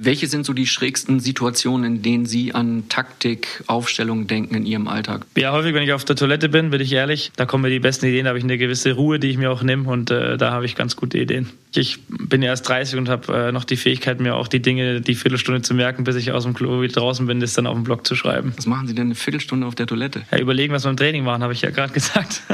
[0.00, 4.86] Welche sind so die schrägsten Situationen, in denen Sie an Taktik, Aufstellung denken in Ihrem
[4.86, 5.26] Alltag?
[5.36, 7.80] Ja, häufig, wenn ich auf der Toilette bin, bin ich ehrlich, da kommen mir die
[7.80, 10.36] besten Ideen, da habe ich eine gewisse Ruhe, die ich mir auch nehme und äh,
[10.36, 11.48] da habe ich ganz gute Ideen.
[11.74, 15.00] Ich bin ja erst 30 und habe äh, noch die Fähigkeit, mir auch die Dinge,
[15.00, 17.74] die Viertelstunde zu merken, bis ich aus dem Klo wieder draußen bin, das dann auf
[17.74, 18.52] dem Blog zu schreiben.
[18.56, 20.22] Was machen Sie denn eine Viertelstunde auf der Toilette?
[20.30, 22.42] Ja, überlegen, was wir im Training machen, habe ich ja gerade gesagt.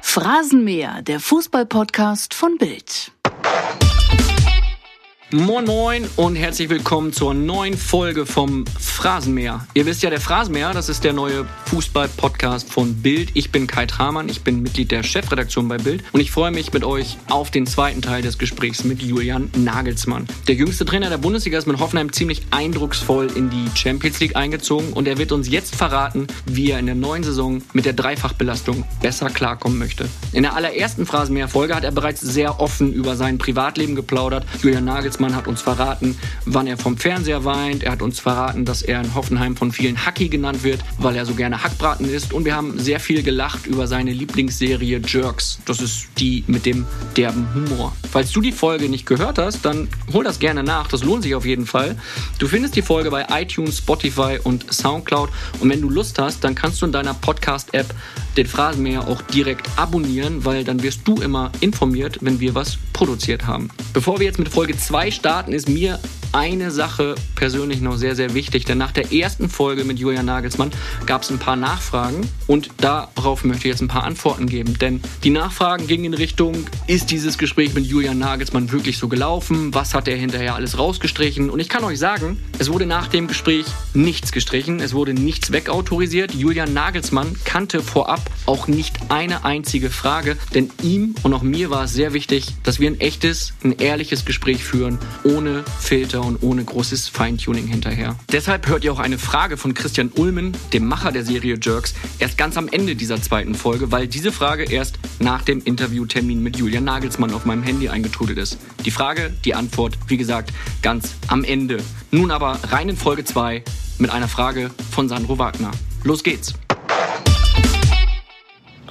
[0.00, 3.12] Phrasenmäher, der Fußballpodcast von Bild.
[5.32, 9.64] Moin Moin und herzlich willkommen zur neuen Folge vom Phrasenmäher.
[9.74, 13.30] Ihr wisst ja, der Phrasenmäher, das ist der neue Fußball-Podcast von Bild.
[13.34, 16.72] Ich bin Kai Tramann, ich bin Mitglied der Chefredaktion bei Bild und ich freue mich
[16.72, 20.26] mit euch auf den zweiten Teil des Gesprächs mit Julian Nagelsmann.
[20.48, 24.92] Der jüngste Trainer der Bundesliga ist mit Hoffenheim ziemlich eindrucksvoll in die Champions League eingezogen
[24.94, 28.84] und er wird uns jetzt verraten, wie er in der neuen Saison mit der Dreifachbelastung
[29.00, 30.08] besser klarkommen möchte.
[30.32, 34.44] In der allerersten Phrasenmäher-Folge hat er bereits sehr offen über sein Privatleben geplaudert.
[34.60, 37.82] Julian Nagelsmann Nagelsmann hat uns verraten, wann er vom Fernseher weint.
[37.82, 41.26] Er hat uns verraten, dass er in Hoffenheim von vielen Hacki genannt wird, weil er
[41.26, 42.32] so gerne Hackbraten isst.
[42.32, 45.58] Und wir haben sehr viel gelacht über seine Lieblingsserie Jerks.
[45.66, 46.86] Das ist die mit dem
[47.16, 47.94] derben Humor.
[48.10, 50.88] Falls du die Folge nicht gehört hast, dann hol das gerne nach.
[50.88, 51.96] Das lohnt sich auf jeden Fall.
[52.38, 55.30] Du findest die Folge bei iTunes, Spotify und Soundcloud.
[55.60, 57.94] Und wenn du Lust hast, dann kannst du in deiner Podcast-App
[58.36, 63.46] den Phrasenmäher auch direkt abonnieren, weil dann wirst du immer informiert, wenn wir was produziert
[63.46, 63.70] haben.
[63.92, 65.98] Bevor wir jetzt mit Folge 2 starten, ist mir
[66.32, 68.64] eine Sache persönlich noch sehr, sehr wichtig.
[68.64, 70.70] Denn nach der ersten Folge mit Julian Nagelsmann
[71.06, 74.78] gab es ein paar Nachfragen und darauf möchte ich jetzt ein paar Antworten geben.
[74.78, 79.74] Denn die Nachfragen gingen in Richtung, ist dieses Gespräch mit Julian Nagelsmann wirklich so gelaufen?
[79.74, 81.50] Was hat er hinterher alles rausgestrichen?
[81.50, 85.52] Und ich kann euch sagen, es wurde nach dem Gespräch nichts gestrichen, es wurde nichts
[85.52, 86.34] wegautorisiert.
[86.34, 91.84] Julian Nagelsmann kannte vorab auch nicht eine einzige Frage, denn ihm und auch mir war
[91.84, 96.42] es sehr wichtig, dass wir ein echtes, ein ehrliches Gespräch führen, ohne Filter Filter und
[96.42, 98.16] ohne großes Feintuning hinterher.
[98.30, 102.38] Deshalb hört ihr auch eine Frage von Christian Ulmen, dem Macher der Serie Jerks, erst
[102.38, 106.84] ganz am Ende dieser zweiten Folge, weil diese Frage erst nach dem Interviewtermin mit Julian
[106.84, 108.58] Nagelsmann auf meinem Handy eingetrudelt ist.
[108.84, 111.78] Die Frage, die Antwort, wie gesagt, ganz am Ende.
[112.10, 113.62] Nun aber rein in Folge 2
[113.98, 115.70] mit einer Frage von Sandro Wagner.
[116.04, 116.54] Los geht's!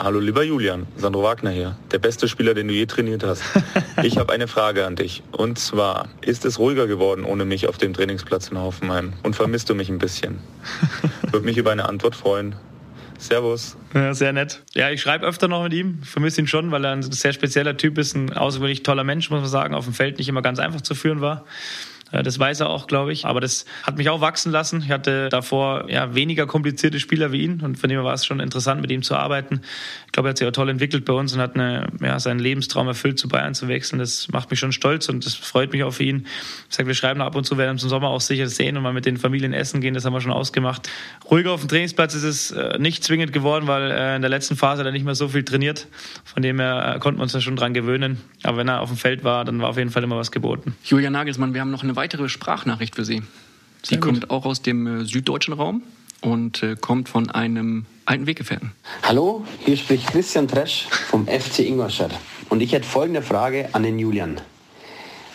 [0.02, 3.44] Hallo lieber Julian, Sandro Wagner hier, der beste Spieler, den du je trainiert hast.
[4.02, 5.24] Ich habe eine Frage an dich.
[5.34, 9.12] Und zwar, ist es ruhiger geworden ohne mich auf dem Trainingsplatz in Hoffenheim?
[9.24, 10.40] Und vermisst du mich ein bisschen?
[11.24, 12.56] Würde mich über eine Antwort freuen.
[13.18, 13.76] Servus.
[13.94, 14.64] Ja, sehr nett.
[14.74, 17.76] Ja, ich schreibe öfter noch mit ihm, vermisse ihn schon, weil er ein sehr spezieller
[17.76, 20.60] Typ ist, ein außergewöhnlich toller Mensch, muss man sagen, auf dem Feld nicht immer ganz
[20.60, 21.44] einfach zu führen war.
[22.12, 23.26] Äh, das weiß er auch, glaube ich.
[23.26, 24.82] Aber das hat mich auch wachsen lassen.
[24.84, 28.40] Ich hatte davor ja weniger komplizierte Spieler wie ihn und von dem war es schon
[28.40, 29.62] interessant, mit ihm zu arbeiten.
[30.06, 32.40] Ich glaube, er hat sich auch toll entwickelt bei uns und hat eine, ja, seinen
[32.40, 34.00] Lebenstraum erfüllt, zu Bayern zu wechseln.
[34.00, 36.26] Das macht mich schon stolz und das freut mich auch für ihn.
[36.70, 38.84] Ich sage, wir schreiben ab und zu, werden uns im Sommer auch sicher sehen und
[38.84, 39.94] mal mit den Familien essen gehen.
[39.94, 40.90] Das haben wir schon ausgemacht.
[41.30, 44.56] Ruhiger auf dem Trainingsplatz ist es äh, nicht zwingend geworden, weil äh, in der letzten
[44.56, 45.88] Phase hat er nicht mehr so viel trainiert.
[46.24, 48.20] Von dem her konnten wir uns da schon dran gewöhnen.
[48.44, 50.76] Aber wenn er auf dem Feld war, dann war auf jeden Fall immer was geboten.
[50.84, 53.22] Julian Nagelsmann, wir haben noch eine weitere Sprachnachricht für Sie.
[53.84, 54.30] Sie Sehr kommt gut.
[54.30, 55.84] auch aus dem äh, süddeutschen Raum
[56.22, 58.72] und äh, kommt von einem alten Weggefährten.
[59.04, 62.18] Hallo, hier spricht Christian Tresch vom FC Ingolstadt.
[62.48, 64.40] Und ich hätte folgende Frage an den Julian.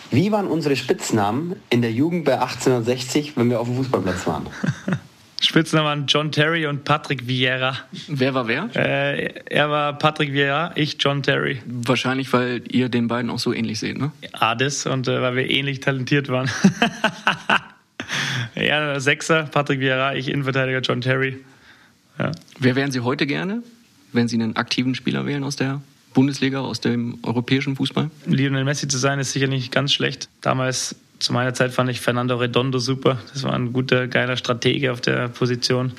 [0.09, 4.47] Wie waren unsere Spitznamen in der Jugend bei 1860, wenn wir auf dem Fußballplatz waren?
[5.41, 7.77] Spitznamen John Terry und Patrick Vieira.
[8.07, 8.69] Wer war wer?
[8.75, 11.61] Äh, er war Patrick Vieira, ich John Terry.
[11.65, 14.11] Wahrscheinlich, weil ihr den beiden auch so ähnlich seht, ne?
[14.57, 16.49] Das und äh, weil wir ähnlich talentiert waren.
[18.55, 21.37] er Sechser, Patrick Vieira, ich Innenverteidiger John Terry.
[22.17, 22.31] Ja.
[22.59, 23.61] Wer wären Sie heute gerne,
[24.13, 25.81] wenn Sie einen aktiven Spieler wählen aus der
[26.13, 28.09] Bundesliga, aus dem europäischen Fußball?
[28.25, 30.29] Lionel Messi zu sein, ist sicher nicht ganz schlecht.
[30.41, 33.19] Damals zu meiner Zeit fand ich Fernando Redondo super.
[33.33, 35.93] Das war ein guter, geiler Stratege auf der Position.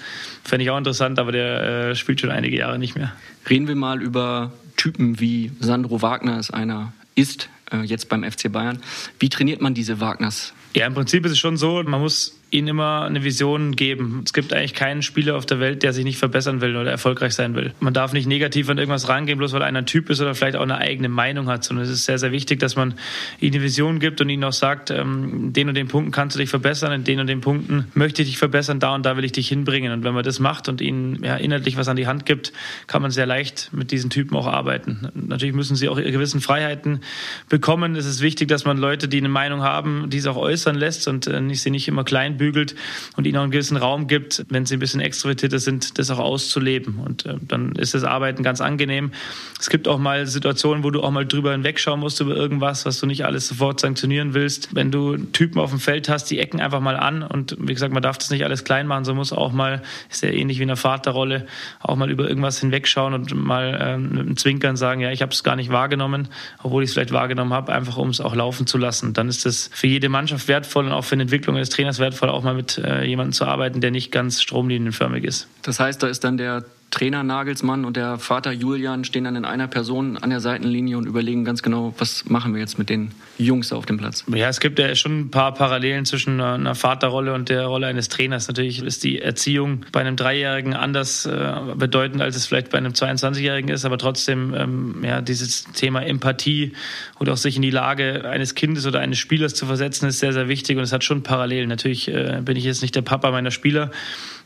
[0.44, 3.12] Fände ich auch interessant, aber der äh, spielt schon einige Jahre nicht mehr.
[3.49, 8.53] Reden wir mal über Typen wie Sandro Wagner ist einer, ist äh, jetzt beim FC
[8.53, 8.78] Bayern.
[9.19, 10.52] Wie trainiert man diese Wagners?
[10.75, 14.22] Ja, im Prinzip ist es schon so, man muss ihnen immer eine Vision geben.
[14.25, 17.34] Es gibt eigentlich keinen Spieler auf der Welt, der sich nicht verbessern will oder erfolgreich
[17.34, 17.75] sein will.
[17.81, 20.56] Man darf nicht negativ an irgendwas rangehen, bloß weil einer ein Typ ist oder vielleicht
[20.56, 22.94] auch eine eigene Meinung hat, sondern es ist sehr, sehr wichtig, dass man
[23.40, 26.37] ihnen eine Vision gibt und ihnen auch sagt, ähm, in den und den Punkten kannst
[26.37, 29.16] du dich verbessern, in den und den Punkten möchte ich dich verbessern, da und da
[29.16, 29.93] will ich dich hinbringen.
[29.93, 32.52] Und wenn man das macht und ihnen ja, inhaltlich was an die Hand gibt,
[32.87, 35.08] kann man sehr leicht mit diesen Typen auch arbeiten.
[35.14, 37.00] Natürlich müssen sie auch ihre gewissen Freiheiten
[37.48, 37.96] bekommen.
[37.96, 41.26] Es ist wichtig, dass man Leute, die eine Meinung haben, diese auch äußern lässt und
[41.26, 42.75] äh, nicht, sie nicht immer klein einbügelt
[43.17, 46.19] und ihnen auch einen gewissen Raum gibt, wenn sie ein bisschen extrovertierter sind, das auch
[46.19, 46.99] auszuleben.
[47.05, 49.12] Und äh, dann ist das Arbeiten ganz angenehm.
[49.59, 53.00] Es gibt auch mal Situationen, wo du auch mal drüber hinwegschauen musst über irgendwas, was
[53.00, 54.75] du nicht alles sofort sanktionieren willst.
[54.75, 57.93] Wenn du Typen auf dem Feld hast, die ecken einfach mal an und wie gesagt,
[57.93, 60.62] man darf das nicht alles klein machen, sondern muss auch mal, ist ja ähnlich wie
[60.62, 61.47] in der Vaterrolle,
[61.81, 65.32] auch mal über irgendwas hinwegschauen und mal ähm, mit einem Zwinkern sagen, ja, ich habe
[65.32, 66.29] es gar nicht wahrgenommen,
[66.62, 69.15] obwohl ich es vielleicht wahrgenommen habe, einfach um es auch laufen zu lassen.
[69.15, 72.25] Dann ist das für jede Mannschaft wertvoll und auch für die Entwicklung des Trainers wertvoll,
[72.34, 75.49] auch mal mit äh, jemandem zu arbeiten, der nicht ganz stromlinienförmig ist.
[75.62, 76.64] Das heißt, da ist dann der
[76.96, 81.06] Trainer Nagelsmann und der Vater Julian stehen dann in einer Person an der Seitenlinie und
[81.06, 84.25] überlegen ganz genau, was machen wir jetzt mit den Jungs auf dem Platz.
[84.34, 88.08] Ja, es gibt ja schon ein paar Parallelen zwischen einer Vaterrolle und der Rolle eines
[88.08, 88.48] Trainers.
[88.48, 92.93] Natürlich ist die Erziehung bei einem Dreijährigen anders äh, bedeutend, als es vielleicht bei einem
[92.93, 96.72] 22-Jährigen ist, aber trotzdem, ähm, ja, dieses Thema Empathie
[97.20, 100.32] oder auch sich in die Lage eines Kindes oder eines Spielers zu versetzen, ist sehr,
[100.32, 101.69] sehr wichtig und es hat schon Parallelen.
[101.69, 103.90] Natürlich äh, bin ich jetzt nicht der Papa meiner Spieler,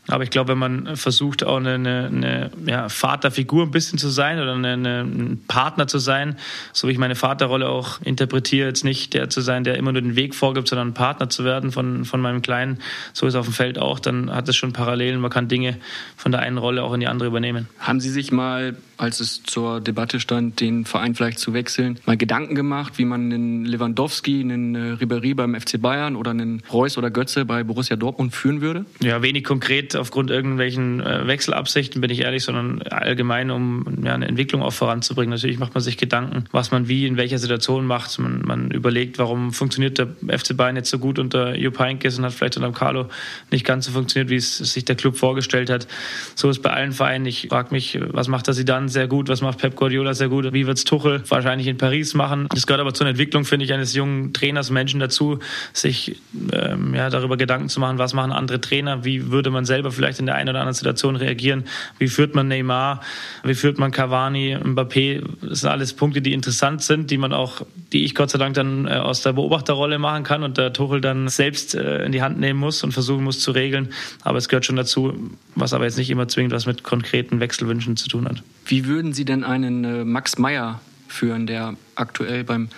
[0.09, 4.09] aber ich glaube, wenn man versucht, auch eine, eine, eine ja, Vaterfigur ein bisschen zu
[4.09, 6.37] sein oder eine, ein Partner zu sein,
[6.73, 10.03] so wie ich meine Vaterrolle auch interpretiere, jetzt nicht der zu sein, der immer nur
[10.03, 12.79] den Weg vorgibt, sondern ein Partner zu werden von, von meinem Kleinen,
[13.13, 15.21] so ist es auf dem Feld auch, dann hat es schon Parallelen.
[15.21, 15.77] Man kann Dinge
[16.17, 17.69] von der einen Rolle auch in die andere übernehmen.
[17.79, 22.17] Haben Sie sich mal als es zur Debatte stand, den Verein vielleicht zu wechseln, mal
[22.17, 26.99] Gedanken gemacht, wie man einen Lewandowski, einen äh, Ribéry beim FC Bayern oder einen Reus
[26.99, 28.85] oder Götze bei Borussia Dortmund führen würde?
[29.01, 34.29] Ja, wenig konkret aufgrund irgendwelchen äh, Wechselabsichten, bin ich ehrlich, sondern allgemein, um ja, eine
[34.29, 35.31] Entwicklung auch voranzubringen.
[35.31, 38.19] Natürlich macht man sich Gedanken, was man wie in welcher Situation macht.
[38.19, 42.25] Man, man überlegt, warum funktioniert der FC Bayern jetzt so gut unter Jupp Heynckes und
[42.25, 43.09] hat vielleicht unter Carlo
[43.51, 45.89] nicht ganz so funktioniert, wie es sich der Club vorgestellt hat.
[46.35, 47.25] So ist bei allen Vereinen.
[47.25, 48.90] Ich frage mich, was macht er sie dann?
[48.91, 52.15] Sehr gut, was macht Pep Guardiola sehr gut, wie wird es Tuchel wahrscheinlich in Paris
[52.15, 52.47] machen.
[52.51, 55.39] Das gehört aber zur Entwicklung, finde ich, eines jungen Trainers, Menschen dazu,
[55.73, 56.21] sich
[56.53, 60.19] ähm, ja, darüber Gedanken zu machen, was machen andere Trainer, wie würde man selber vielleicht
[60.19, 61.65] in der einen oder anderen Situation reagieren,
[61.99, 63.01] wie führt man Neymar,
[63.45, 67.63] wie führt man Cavani, Mbappé, das sind alles Punkte, die interessant sind, die man auch,
[67.93, 71.01] die ich Gott sei Dank dann äh, aus der Beobachterrolle machen kann und der Tuchel
[71.01, 73.89] dann selbst äh, in die Hand nehmen muss und versuchen muss zu regeln.
[74.23, 75.15] Aber es gehört schon dazu,
[75.55, 78.43] was aber jetzt nicht immer zwingend was mit konkreten Wechselwünschen zu tun hat.
[78.71, 82.69] Wie würden Sie denn einen äh, Max Meyer führen, der aktuell beim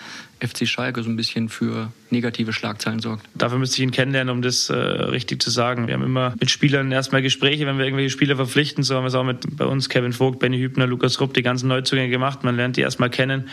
[0.40, 3.26] FC Schalke so ein bisschen für negative Schlagzeilen sorgt.
[3.34, 5.86] Dafür müsste ich ihn kennenlernen, um das äh, richtig zu sagen.
[5.86, 8.84] Wir haben immer mit Spielern erstmal Gespräche, wenn wir irgendwelche Spieler verpflichten.
[8.84, 11.42] So haben wir es auch mit bei uns Kevin Vogt, Benny Hübner, Lukas Rupp, die
[11.42, 12.44] ganzen Neuzugänge gemacht.
[12.44, 13.48] Man lernt die erstmal kennen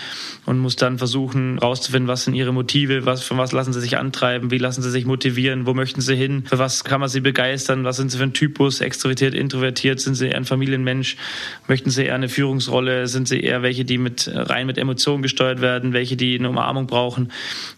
[0.46, 3.98] und muss dann versuchen rauszufinden, was sind ihre Motive, was, von was lassen sie sich
[3.98, 7.22] antreiben, wie lassen sie sich motivieren, wo möchten sie hin, für was kann man sie
[7.22, 11.18] begeistern, was sind sie für ein Typus, extrovertiert, introvertiert, sind sie eher ein Familienmensch,
[11.68, 15.62] möchten sie eher eine Führungsrolle, sind sie eher welche, die mit rein mit Emotionen gesteuert
[15.62, 17.32] werden, welche, die eine Umarmung brauchen.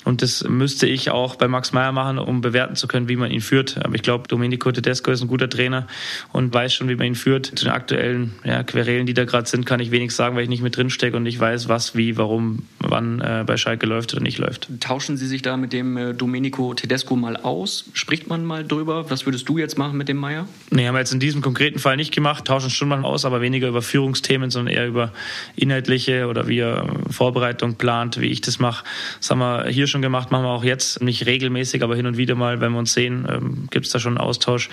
[0.04, 3.18] Und das müssen müsste ich auch bei Max Meyer machen, um bewerten zu können, wie
[3.18, 3.84] man ihn führt.
[3.84, 5.86] Aber ich glaube, Domenico Tedesco ist ein guter Trainer
[6.32, 7.48] und weiß schon, wie man ihn führt.
[7.48, 10.50] Zu den aktuellen ja, Querelen, die da gerade sind, kann ich wenig sagen, weil ich
[10.50, 14.14] nicht mit drin stecke und nicht weiß, was, wie, warum, wann äh, bei Schalke läuft
[14.14, 14.70] oder nicht läuft.
[14.80, 17.90] Tauschen Sie sich da mit dem äh, Domenico Tedesco mal aus?
[17.92, 19.10] Spricht man mal drüber?
[19.10, 20.48] Was würdest du jetzt machen mit dem Meyer?
[20.70, 23.42] Nee, haben wir jetzt in diesem konkreten Fall nicht gemacht, tauschen schon mal aus, aber
[23.42, 25.12] weniger über Führungsthemen, sondern eher über
[25.58, 28.86] inhaltliche oder wie er Vorbereitung plant, wie ich das mache.
[29.20, 32.06] Das haben wir hier schon gemacht, machen wir auch auch jetzt, nicht regelmäßig, aber hin
[32.06, 34.70] und wieder mal, wenn wir uns sehen, ähm, gibt es da schon einen Austausch.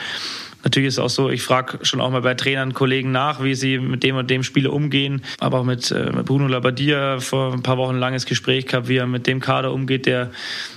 [0.68, 3.54] Natürlich ist es auch so, ich frage schon auch mal bei Trainern, Kollegen nach, wie
[3.54, 5.22] sie mit dem und dem Spieler umgehen.
[5.40, 8.98] Aber auch mit, äh, Bruno Labbadia vor ein paar Wochen ein langes Gespräch gehabt, wie
[8.98, 10.30] er mit dem Kader umgeht, der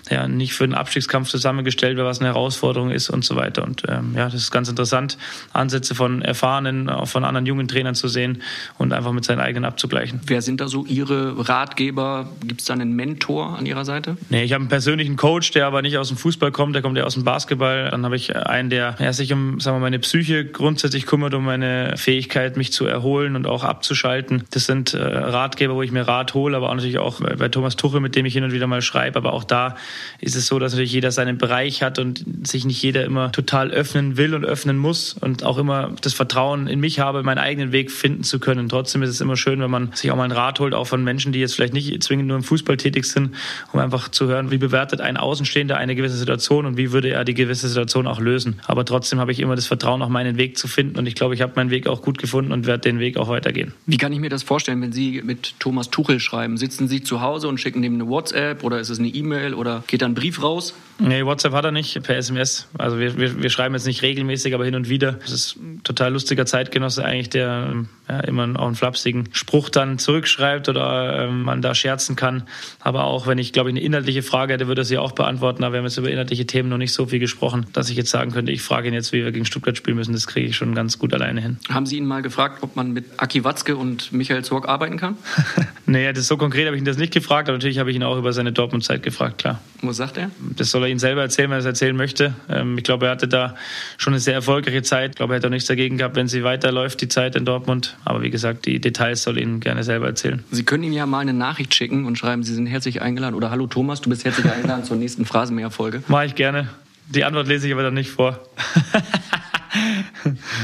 [0.09, 3.63] ja nicht für den Abstiegskampf zusammengestellt wird, was eine Herausforderung ist und so weiter.
[3.63, 5.17] Und ähm, ja, das ist ganz interessant,
[5.51, 8.41] Ansätze von erfahrenen, auch von anderen jungen Trainern zu sehen
[8.77, 10.21] und einfach mit seinen eigenen abzugleichen.
[10.25, 12.29] Wer sind da so Ihre Ratgeber?
[12.45, 14.15] Gibt es da einen Mentor an Ihrer Seite?
[14.29, 16.97] Nee, ich habe einen persönlichen Coach, der aber nicht aus dem Fußball kommt, der kommt
[16.97, 17.89] ja aus dem Basketball.
[17.91, 21.43] Dann habe ich einen, der ja, sich um, sagen wir, meine Psyche grundsätzlich kümmert, um
[21.43, 24.43] meine Fähigkeit, mich zu erholen und auch abzuschalten.
[24.51, 27.75] Das sind äh, Ratgeber, wo ich mir Rat hole, aber auch natürlich auch bei Thomas
[27.75, 29.17] Tuchel, mit dem ich hin und wieder mal schreibe.
[29.17, 29.75] Aber auch da
[30.19, 33.71] ist es so, dass natürlich jeder seinen Bereich hat und sich nicht jeder immer total
[33.71, 37.71] öffnen will und öffnen muss und auch immer das Vertrauen in mich habe, meinen eigenen
[37.71, 38.69] Weg finden zu können.
[38.69, 41.03] Trotzdem ist es immer schön, wenn man sich auch mal einen Rat holt, auch von
[41.03, 43.35] Menschen, die jetzt vielleicht nicht zwingend nur im Fußball tätig sind,
[43.71, 47.25] um einfach zu hören, wie bewertet ein Außenstehender eine gewisse Situation und wie würde er
[47.25, 48.59] die gewisse Situation auch lösen.
[48.67, 50.97] Aber trotzdem habe ich immer das Vertrauen, auch meinen Weg zu finden.
[50.97, 53.29] Und ich glaube, ich habe meinen Weg auch gut gefunden und werde den Weg auch
[53.29, 53.73] weitergehen.
[53.85, 56.57] Wie kann ich mir das vorstellen, wenn Sie mit Thomas Tuchel schreiben?
[56.57, 59.83] Sitzen Sie zu Hause und schicken ihm eine WhatsApp oder ist es eine E-Mail oder
[59.87, 60.73] geht da ein Brief raus?
[61.01, 62.67] Nee, WhatsApp hat er nicht, per SMS.
[62.77, 65.13] Also wir, wir, wir schreiben jetzt nicht regelmäßig, aber hin und wieder.
[65.13, 69.97] Das ist ein total lustiger Zeitgenosse eigentlich, der ja, immer auch einen flapsigen Spruch dann
[69.97, 72.43] zurückschreibt oder ähm, man da scherzen kann.
[72.79, 75.63] Aber auch wenn ich, glaube ich, eine inhaltliche Frage hätte, würde er sie auch beantworten.
[75.63, 78.11] Aber wir haben jetzt über inhaltliche Themen noch nicht so viel gesprochen, dass ich jetzt
[78.11, 80.13] sagen könnte, ich frage ihn jetzt, wie wir gegen Stuttgart spielen müssen.
[80.13, 81.57] Das kriege ich schon ganz gut alleine hin.
[81.69, 85.17] Haben Sie ihn mal gefragt, ob man mit Aki Watzke und Michael Zorg arbeiten kann?
[85.87, 87.95] naja, das ist so konkret habe ich ihn das nicht gefragt, aber natürlich habe ich
[87.95, 89.61] ihn auch über seine Dortmund-Zeit gefragt, klar.
[89.81, 90.29] Was sagt er?
[90.55, 92.33] Das soll er ihn selber erzählen, wenn er es erzählen möchte.
[92.49, 93.55] Ähm, ich glaube, er hatte da
[93.97, 95.11] schon eine sehr erfolgreiche Zeit.
[95.11, 97.97] Ich glaube, er hätte auch nichts dagegen gehabt, wenn sie weiterläuft, die Zeit in Dortmund.
[98.05, 100.43] Aber wie gesagt, die Details soll er Ihnen gerne selber erzählen.
[100.51, 103.35] Sie können ihm ja mal eine Nachricht schicken und schreiben, Sie sind herzlich eingeladen.
[103.35, 106.03] Oder Hallo Thomas, du bist herzlich eingeladen zur nächsten Phrasenmäher-Folge.
[106.07, 106.69] Mache ich gerne.
[107.09, 108.39] Die Antwort lese ich aber dann nicht vor.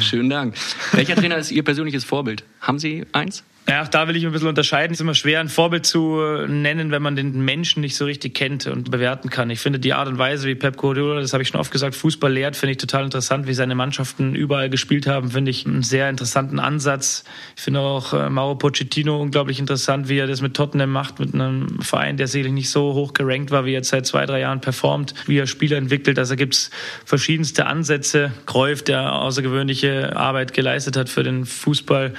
[0.01, 0.55] Schönen Dank.
[0.91, 2.43] Welcher Trainer ist Ihr persönliches Vorbild?
[2.61, 3.43] Haben Sie eins?
[3.69, 4.93] Ja, da will ich ein bisschen unterscheiden.
[4.93, 8.33] Es ist immer schwer, ein Vorbild zu nennen, wenn man den Menschen nicht so richtig
[8.33, 9.49] kennt und bewerten kann.
[9.49, 11.93] Ich finde die Art und Weise, wie Pep Guardiola, das habe ich schon oft gesagt,
[11.93, 13.45] Fußball lehrt, finde ich total interessant.
[13.45, 17.25] Wie seine Mannschaften überall gespielt haben, finde ich einen sehr interessanten Ansatz.
[17.57, 21.33] Ich finde auch äh, Mauro Pochettino unglaublich interessant, wie er das mit Tottenham macht, mit
[21.33, 24.61] einem Verein, der sicherlich nicht so hoch gerankt war, wie er seit zwei, drei Jahren
[24.61, 26.17] performt, wie er Spieler entwickelt.
[26.19, 26.71] Also gibt es
[27.03, 28.31] verschiedenste Ansätze.
[28.45, 32.13] Kreuf, der außergewöhnliche Arbeit geleistet hat für den Fußball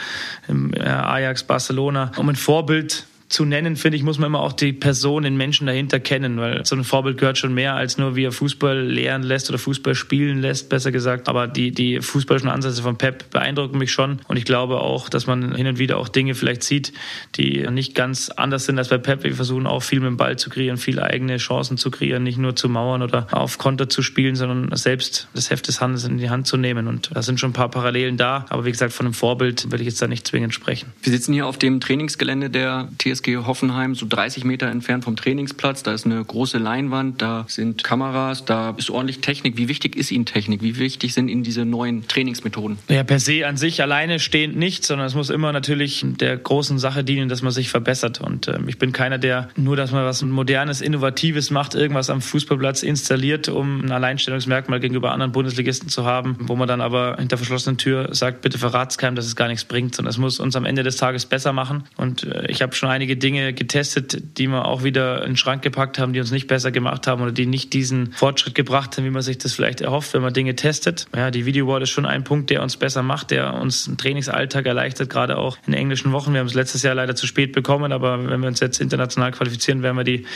[0.47, 4.41] im äh, Ajax Ajax, Barcelona, um ein Vorbild zu nennen, finde ich, muss man immer
[4.41, 7.99] auch die Person, den Menschen dahinter kennen, weil so ein Vorbild gehört schon mehr als
[7.99, 11.29] nur, wie er Fußball lehren lässt oder Fußball spielen lässt, besser gesagt.
[11.29, 14.21] Aber die, die fußballischen Ansätze von Pep beeindrucken mich schon.
[14.29, 16.95] Und ich glaube auch, dass man hin und wieder auch Dinge vielleicht sieht,
[17.37, 19.25] die nicht ganz anders sind als bei Pep.
[19.25, 22.39] Wir versuchen auch viel mit dem Ball zu kreieren, viel eigene Chancen zu kreieren, nicht
[22.39, 26.17] nur zu mauern oder auf Konter zu spielen, sondern selbst das Heft des Handels in
[26.17, 26.87] die Hand zu nehmen.
[26.87, 28.47] Und da sind schon ein paar Parallelen da.
[28.49, 30.93] Aber wie gesagt, von einem Vorbild will ich jetzt da nicht zwingend sprechen.
[31.03, 35.17] Wir sitzen hier auf dem Trainingsgelände der TSG TSG Hoffenheim, so 30 Meter entfernt vom
[35.17, 35.83] Trainingsplatz.
[35.83, 39.57] Da ist eine große Leinwand, da sind Kameras, da ist ordentlich Technik.
[39.57, 40.63] Wie wichtig ist Ihnen Technik?
[40.63, 42.79] Wie wichtig sind Ihnen diese neuen Trainingsmethoden?
[42.89, 46.79] Ja, per se an sich alleine stehend nicht, sondern es muss immer natürlich der großen
[46.79, 48.21] Sache dienen, dass man sich verbessert.
[48.21, 52.21] Und äh, ich bin keiner, der nur, dass man was Modernes, Innovatives macht, irgendwas am
[52.21, 57.37] Fußballplatz installiert, um ein Alleinstellungsmerkmal gegenüber anderen Bundesligisten zu haben, wo man dann aber hinter
[57.37, 60.57] verschlossenen Tür sagt, bitte verrat's keinem, dass es gar nichts bringt, sondern es muss uns
[60.57, 61.85] am Ende des Tages besser machen.
[61.97, 65.37] Und äh, ich habe schon einige einige Dinge getestet, die wir auch wieder in den
[65.39, 68.97] Schrank gepackt haben, die uns nicht besser gemacht haben oder die nicht diesen Fortschritt gebracht
[68.97, 71.07] haben, wie man sich das vielleicht erhofft, wenn man Dinge testet.
[71.17, 73.97] Ja, die Video Wall ist schon ein Punkt, der uns besser macht, der uns einen
[73.97, 76.35] Trainingsalltag erleichtert, gerade auch in englischen Wochen.
[76.35, 79.33] Wir haben es letztes Jahr leider zu spät bekommen, aber wenn wir uns jetzt international
[79.33, 80.27] qualifizieren, werden wir die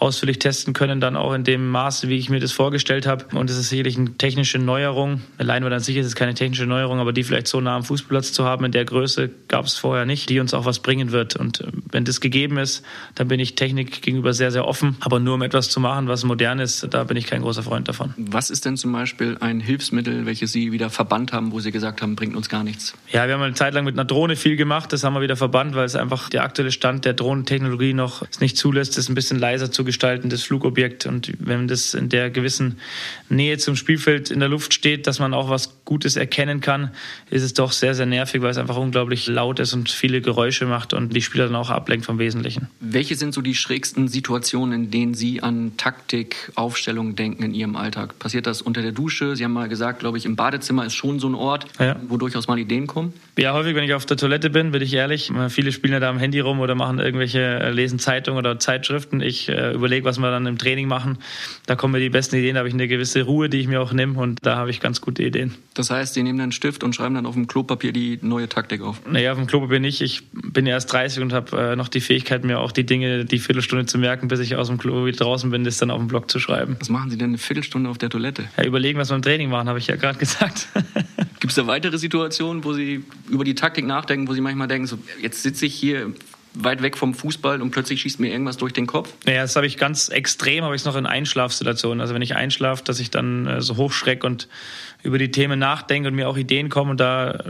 [0.00, 3.36] ausführlich testen können, dann auch in dem Maße, wie ich mir das vorgestellt habe.
[3.36, 5.20] Und es ist sicherlich eine technische Neuerung.
[5.38, 7.84] Allein war dann sicher, es ist keine technische Neuerung, aber die vielleicht so nah am
[7.84, 11.12] Fußballplatz zu haben, in der Größe gab es vorher nicht, die uns auch was bringen
[11.12, 11.36] wird.
[11.36, 14.96] Und wenn das gegeben ist, dann bin ich Technik gegenüber sehr, sehr offen.
[15.00, 17.88] Aber nur um etwas zu machen, was modern ist, da bin ich kein großer Freund
[17.88, 18.14] davon.
[18.16, 22.02] Was ist denn zum Beispiel ein Hilfsmittel, welches Sie wieder verbannt haben, wo Sie gesagt
[22.02, 22.94] haben, bringt uns gar nichts?
[23.12, 24.92] Ja, wir haben eine Zeit lang mit einer Drohne viel gemacht.
[24.92, 28.56] Das haben wir wieder verbannt, weil es einfach der aktuelle Stand der Drohnentechnologie noch nicht
[28.56, 31.06] zulässt, das ein bisschen leiser zu gestalten, das Flugobjekt.
[31.06, 32.78] Und wenn das in der gewissen
[33.28, 36.90] Nähe zum Spielfeld in der Luft steht, dass man auch was Gutes erkennen kann,
[37.30, 40.66] ist es doch sehr, sehr nervig, weil es einfach unglaublich laut ist und viele Geräusche
[40.66, 42.68] macht und die Spieler dann auch ablenkt vom Wesentlichen.
[42.80, 47.76] Welche sind so die schrägsten Situationen, in denen Sie an Taktik, Aufstellung denken in Ihrem
[47.76, 48.18] Alltag?
[48.18, 49.36] Passiert das unter der Dusche?
[49.36, 51.96] Sie haben mal gesagt, glaube ich, im Badezimmer ist schon so ein Ort, ja.
[52.08, 53.12] wo durchaus mal Ideen kommen.
[53.38, 55.30] Ja, häufig, wenn ich auf der Toilette bin, bin ich ehrlich.
[55.50, 59.20] Viele spielen ja da am Handy rum oder machen irgendwelche, äh, lesen Zeitungen oder Zeitschriften.
[59.20, 61.18] Ich äh, überlege, was wir dann im Training machen.
[61.66, 63.82] Da kommen mir die besten Ideen, da habe ich eine gewisse Ruhe, die ich mir
[63.82, 65.54] auch nehme und da habe ich ganz gute Ideen.
[65.74, 68.48] Das heißt, Sie nehmen dann einen Stift und schreiben dann auf dem Klopapier die neue
[68.48, 69.02] Taktik auf?
[69.06, 70.00] Naja, auf dem Klopapier nicht.
[70.00, 73.38] Ich bin erst 30 und habe äh, noch die Fähigkeit, mir auch die Dinge, die
[73.38, 76.08] Viertelstunde zu merken, bis ich aus dem Klo wieder draußen bin, das dann auf dem
[76.08, 76.76] Blog zu schreiben.
[76.78, 78.48] Was machen Sie denn eine Viertelstunde auf der Toilette?
[78.56, 80.68] Ja, überlegen, was wir im Training machen, habe ich ja gerade gesagt.
[81.40, 84.86] Gibt es da weitere Situationen, wo Sie über die Taktik nachdenken, wo Sie manchmal denken,
[84.86, 86.12] so, jetzt sitze ich hier
[86.56, 89.12] weit weg vom Fußball und plötzlich schießt mir irgendwas durch den Kopf?
[89.26, 92.00] Naja, das habe ich ganz extrem, habe ich es noch in Einschlafsituationen.
[92.00, 94.48] Also wenn ich einschlafe, dass ich dann äh, so hochschrecke und
[95.02, 97.44] über die Themen nachdenke und mir auch Ideen kommen und da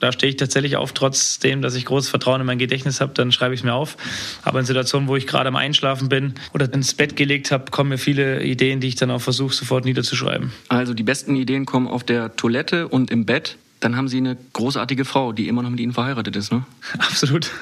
[0.00, 3.32] da stehe ich tatsächlich auf, trotzdem, dass ich großes Vertrauen in mein Gedächtnis habe, dann
[3.32, 3.96] schreibe ich es mir auf.
[4.42, 7.90] Aber in Situationen, wo ich gerade am Einschlafen bin oder ins Bett gelegt habe, kommen
[7.90, 10.52] mir viele Ideen, die ich dann auch versuche, sofort niederzuschreiben.
[10.68, 13.56] Also die besten Ideen kommen auf der Toilette und im Bett.
[13.86, 16.64] Dann haben Sie eine großartige Frau, die immer noch mit Ihnen verheiratet ist, ne?
[16.98, 17.52] Absolut.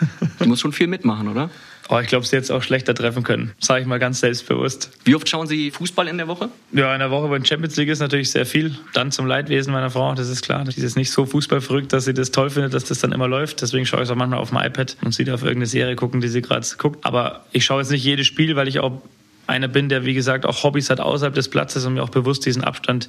[0.40, 1.50] Die muss schon viel mitmachen, oder?
[1.90, 3.52] Oh, ich glaube, sie hätte es auch schlechter treffen können.
[3.60, 4.90] Sage ich mal ganz selbstbewusst.
[5.04, 6.48] Wie oft schauen Sie Fußball in der Woche?
[6.72, 8.74] Ja, in der Woche bei der Champions League ist natürlich sehr viel.
[8.94, 10.64] Dann zum Leidwesen meiner Frau, das ist klar.
[10.64, 13.60] Sie ist nicht so fußballverrückt, dass sie das toll findet, dass das dann immer läuft.
[13.60, 16.22] Deswegen schaue ich es auch manchmal auf dem iPad und sie darf irgendeine Serie gucken,
[16.22, 17.04] die sie gerade guckt.
[17.04, 19.02] Aber ich schaue jetzt nicht jedes Spiel, weil ich auch
[19.46, 22.46] einer bin, der wie gesagt auch Hobbys hat außerhalb des Platzes und mir auch bewusst
[22.46, 23.08] diesen Abstand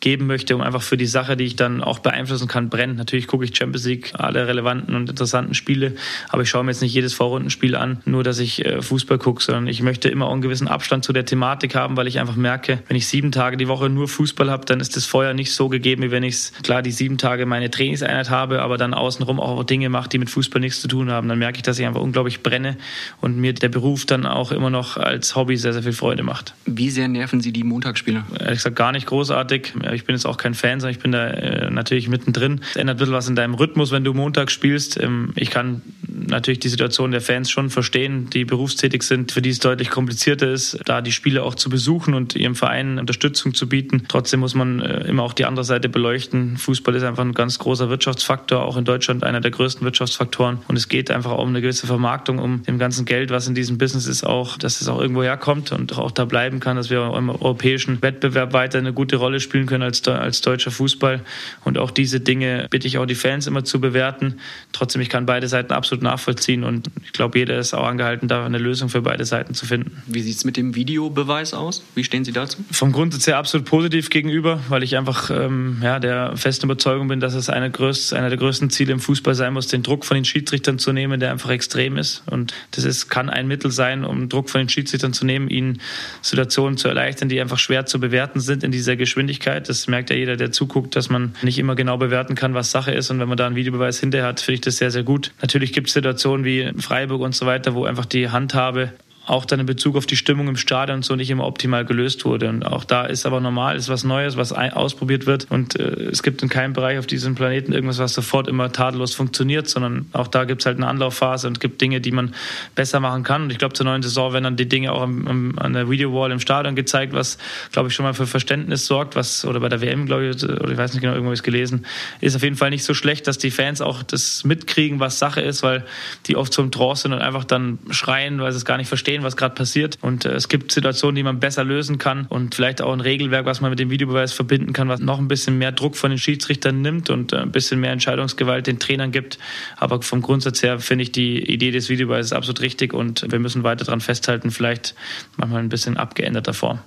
[0.00, 2.96] geben möchte, um einfach für die Sache, die ich dann auch beeinflussen kann, brennen.
[2.96, 5.94] Natürlich gucke ich Champions League, alle relevanten und interessanten Spiele,
[6.28, 9.42] aber ich schaue mir jetzt nicht jedes Vorrundenspiel an, nur dass ich äh, Fußball gucke,
[9.42, 12.36] sondern ich möchte immer auch einen gewissen Abstand zu der Thematik haben, weil ich einfach
[12.36, 15.52] merke, wenn ich sieben Tage die Woche nur Fußball habe, dann ist das Feuer nicht
[15.52, 18.94] so gegeben, wie wenn ich es, klar, die sieben Tage meine Trainingseinheit habe, aber dann
[18.94, 21.28] außenrum auch Dinge mache, die mit Fußball nichts zu tun haben.
[21.28, 22.76] Dann merke ich, dass ich einfach unglaublich brenne
[23.20, 26.54] und mir der Beruf dann auch immer noch als Hobby sehr, sehr viel Freude macht.
[26.64, 28.24] Wie sehr nerven Sie die Montagsspiele?
[28.40, 29.74] Ehrlich gesagt gar nicht großartig.
[29.92, 32.60] Ich bin jetzt auch kein Fan, sondern ich bin da äh, natürlich mittendrin.
[32.70, 35.00] Es ändert ein bisschen was in deinem Rhythmus, wenn du Montag spielst.
[35.00, 39.50] Ähm, ich kann natürlich die Situation der Fans schon verstehen, die berufstätig sind, für die
[39.50, 43.68] es deutlich komplizierter ist, da die Spiele auch zu besuchen und ihrem Verein Unterstützung zu
[43.68, 44.04] bieten.
[44.08, 46.56] Trotzdem muss man äh, immer auch die andere Seite beleuchten.
[46.56, 50.58] Fußball ist einfach ein ganz großer Wirtschaftsfaktor, auch in Deutschland einer der größten Wirtschaftsfaktoren.
[50.68, 53.78] Und es geht einfach um eine gewisse Vermarktung, um dem ganzen Geld, was in diesem
[53.78, 57.14] Business ist, auch, dass es auch irgendwo herkommt und auch da bleiben kann, dass wir
[57.16, 61.20] im europäischen Wettbewerb weiter eine gute Rolle spielen können als, als deutscher Fußball.
[61.64, 64.40] Und auch diese Dinge bitte ich auch die Fans immer zu bewerten.
[64.72, 68.44] Trotzdem, ich kann beide Seiten absolut nachvollziehen und ich glaube, jeder ist auch angehalten, da
[68.44, 70.02] eine Lösung für beide Seiten zu finden.
[70.06, 71.84] Wie sieht es mit dem Videobeweis aus?
[71.94, 72.58] Wie stehen Sie dazu?
[72.70, 77.20] Vom Grundsatz her absolut positiv gegenüber, weil ich einfach ähm, ja, der festen Überzeugung bin,
[77.20, 80.14] dass es eine größt, einer der größten Ziele im Fußball sein muss, den Druck von
[80.14, 82.22] den Schiedsrichtern zu nehmen, der einfach extrem ist.
[82.26, 85.80] Und das ist, kann ein Mittel sein, um Druck von den Schiedsrichtern zu nehmen, ihnen
[86.22, 89.68] Situationen zu erleichtern, die einfach schwer zu bewerten sind in dieser Geschwindigkeit.
[89.68, 92.92] Das merkt ja jeder, der zuguckt, dass man nicht immer genau bewerten kann, was Sache
[92.92, 93.10] ist.
[93.10, 95.32] Und wenn man da einen Videobeweis hinterher hat, finde ich das sehr, sehr gut.
[95.40, 98.92] Natürlich gibt es Situationen wie Freiburg und so weiter, wo einfach die Handhabe
[99.26, 102.48] auch dann in Bezug auf die Stimmung im Stadion so nicht immer optimal gelöst wurde.
[102.48, 105.50] Und auch da ist aber normal, ist was Neues, was ausprobiert wird.
[105.50, 109.14] Und äh, es gibt in keinem Bereich auf diesem Planeten irgendwas, was sofort immer tadellos
[109.14, 112.34] funktioniert, sondern auch da gibt es halt eine Anlaufphase und gibt Dinge, die man
[112.74, 113.42] besser machen kann.
[113.42, 115.90] Und ich glaube, zur neuen Saison werden dann die Dinge auch am, am, an der
[115.90, 117.38] Video-Wall im Stadion gezeigt, was,
[117.72, 120.70] glaube ich, schon mal für Verständnis sorgt, was, oder bei der WM, glaube ich, oder
[120.70, 121.84] ich weiß nicht genau, irgendwo ist gelesen,
[122.20, 125.40] ist auf jeden Fall nicht so schlecht, dass die Fans auch das mitkriegen, was Sache
[125.40, 125.84] ist, weil
[126.26, 129.15] die oft zum Trance sind und einfach dann schreien, weil sie es gar nicht verstehen,
[129.22, 129.98] was gerade passiert.
[130.00, 133.46] Und äh, es gibt Situationen, die man besser lösen kann und vielleicht auch ein Regelwerk,
[133.46, 136.18] was man mit dem Videobeweis verbinden kann, was noch ein bisschen mehr Druck von den
[136.18, 139.38] Schiedsrichtern nimmt und äh, ein bisschen mehr Entscheidungsgewalt den Trainern gibt.
[139.76, 143.62] Aber vom Grundsatz her finde ich die Idee des Videobeweises absolut richtig und wir müssen
[143.62, 144.94] weiter daran festhalten, vielleicht
[145.36, 146.80] manchmal ein bisschen abgeänderter Form.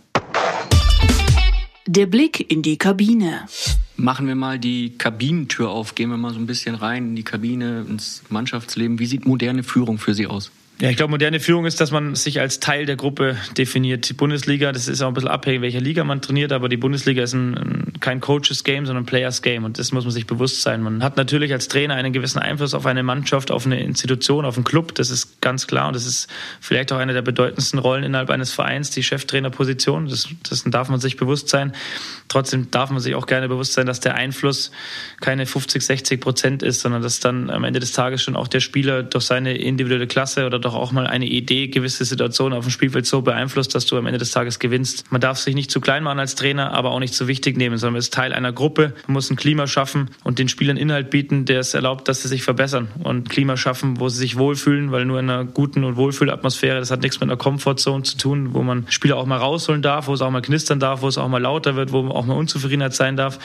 [1.92, 3.48] Der Blick in die Kabine.
[3.96, 7.24] Machen wir mal die Kabinentür auf, gehen wir mal so ein bisschen rein in die
[7.24, 9.00] Kabine, ins Mannschaftsleben.
[9.00, 10.52] Wie sieht moderne Führung für Sie aus?
[10.82, 14.08] Ja, ich glaube, moderne Führung ist, dass man sich als Teil der Gruppe definiert.
[14.08, 17.22] Die Bundesliga, das ist auch ein bisschen abhängig, welcher Liga man trainiert, aber die Bundesliga
[17.22, 20.62] ist ein, kein Coaches Game, sondern ein Players Game und das muss man sich bewusst
[20.62, 20.82] sein.
[20.82, 24.56] Man hat natürlich als Trainer einen gewissen Einfluss auf eine Mannschaft, auf eine Institution, auf
[24.56, 26.30] einen Club, das ist ganz klar und das ist
[26.62, 30.08] vielleicht auch eine der bedeutendsten Rollen innerhalb eines Vereins, die Cheftrainerposition.
[30.08, 31.74] Das, das darf man sich bewusst sein.
[32.30, 34.72] Trotzdem darf man sich auch gerne bewusst sein, dass der Einfluss
[35.20, 38.62] keine 50, 60 Prozent ist, sondern dass dann am Ende des Tages schon auch der
[38.62, 42.72] Spieler durch seine individuelle Klasse oder doch auch mal eine Idee gewisse Situationen auf dem
[42.72, 45.12] Spielfeld so beeinflusst, dass du am Ende des Tages gewinnst.
[45.12, 47.78] Man darf sich nicht zu klein machen als Trainer, aber auch nicht zu wichtig nehmen,
[47.78, 48.94] sondern man ist Teil einer Gruppe.
[49.08, 52.28] Man muss ein Klima schaffen und den Spielern Inhalt bieten, der es erlaubt, dass sie
[52.28, 55.96] sich verbessern und Klima schaffen, wo sie sich wohlfühlen, weil nur in einer guten und
[55.96, 59.82] Wohlfühlatmosphäre, das hat nichts mit einer Comfortzone zu tun, wo man Spieler auch mal rausholen
[59.82, 62.26] darf, wo es auch mal knistern darf, wo es auch mal lauter wird, wo auch
[62.26, 63.40] mal Unzufriedenheit sein darf.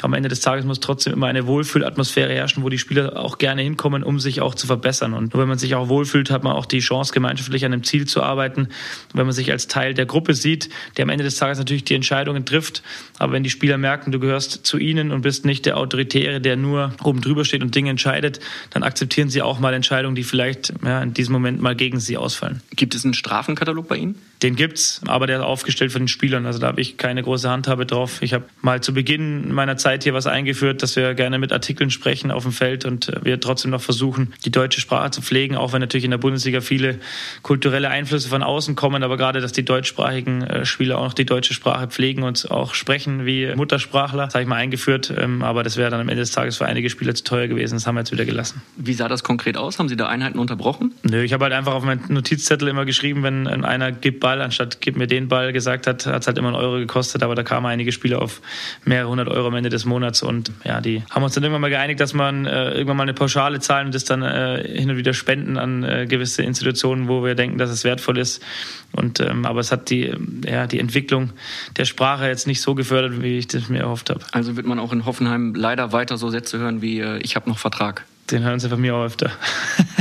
[0.00, 3.62] Am Ende des Tages muss trotzdem immer eine Wohlfühlatmosphäre herrschen, wo die Spieler auch gerne
[3.62, 5.14] hinkommen, um sich auch zu verbessern.
[5.14, 8.06] Und wenn man sich auch wohlfühlt, hat man auch die Chance, gemeinschaftlich an einem Ziel
[8.06, 8.68] zu arbeiten.
[9.14, 11.94] wenn man sich als Teil der Gruppe sieht, der am Ende des Tages natürlich die
[11.94, 12.82] Entscheidungen trifft,
[13.18, 16.56] aber wenn die Spieler merken, du gehörst zu ihnen und bist nicht der Autoritäre, der
[16.56, 20.72] nur oben drüber steht und Dinge entscheidet, dann akzeptieren sie auch mal Entscheidungen, die vielleicht
[20.84, 22.62] ja, in diesem Moment mal gegen sie ausfallen.
[22.74, 24.16] Gibt es einen Strafenkatalog bei Ihnen?
[24.42, 26.46] Den gibt's, aber der ist aufgestellt von den Spielern.
[26.46, 28.22] Also da habe ich keine große Handhabe drauf.
[28.22, 31.90] Ich habe mal zu Beginn meiner Zeit hier was eingeführt, dass wir gerne mit Artikeln
[31.90, 35.72] sprechen auf dem Feld und wir trotzdem noch versuchen, die deutsche Sprache zu pflegen, auch
[35.72, 37.00] wenn natürlich in der Bundesliga viele
[37.42, 41.26] kulturelle Einflüsse von außen kommen, aber gerade, dass die deutschsprachigen äh, Spieler auch noch die
[41.26, 45.62] deutsche Sprache pflegen und auch sprechen wie Muttersprachler, das habe ich mal eingeführt, ähm, aber
[45.62, 47.74] das wäre dann am Ende des Tages für einige Spieler zu teuer gewesen.
[47.74, 48.62] Das haben wir jetzt wieder gelassen.
[48.76, 49.78] Wie sah das konkret aus?
[49.78, 50.94] Haben Sie da Einheiten unterbrochen?
[51.02, 54.82] Nö, ich habe halt einfach auf meinen Notizzettel immer geschrieben, wenn einer gibt Ball, anstatt
[54.82, 57.42] gib mir den Ball gesagt hat, hat es halt immer einen Euro gekostet, aber da
[57.42, 58.42] kamen einige Spieler auf
[58.84, 61.70] mehrere hundert Euro am Ende des Monats und ja, die haben uns dann irgendwann mal
[61.70, 64.98] geeinigt, dass man äh, irgendwann mal eine Pauschale zahlen und das dann äh, hin und
[64.98, 68.44] wieder spenden an äh, gewisse Institutionen, wo wir denken, dass es wertvoll ist.
[68.92, 70.12] Und ähm, aber es hat die,
[70.44, 71.30] ja, die Entwicklung
[71.78, 74.20] der Sprache jetzt nicht so gefördert, wie ich das mir erhofft habe.
[74.32, 77.48] Also wird man auch in Hoffenheim leider weiter so Sätze hören wie äh, ich habe
[77.48, 78.04] noch Vertrag.
[78.30, 79.30] Den hören sie von mir auch öfter.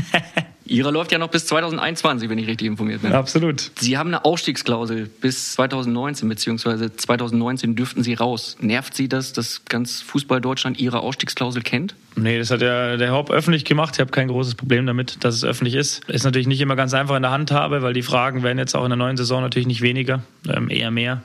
[0.67, 3.13] Ihrer läuft ja noch bis 2021, wenn ich richtig informiert bin.
[3.13, 3.71] Absolut.
[3.80, 8.58] Sie haben eine Ausstiegsklausel bis 2019, beziehungsweise 2019 dürften Sie raus.
[8.60, 11.95] Nervt Sie das, dass ganz Fußball Deutschland Ihre Ausstiegsklausel kennt?
[12.15, 13.95] Nee, das hat ja der Haupt öffentlich gemacht.
[13.95, 16.03] Ich habe kein großes Problem damit, dass es öffentlich ist.
[16.10, 18.84] Ist natürlich nicht immer ganz einfach in der Handhabe, weil die Fragen werden jetzt auch
[18.84, 21.23] in der neuen Saison natürlich nicht weniger, ähm, eher mehr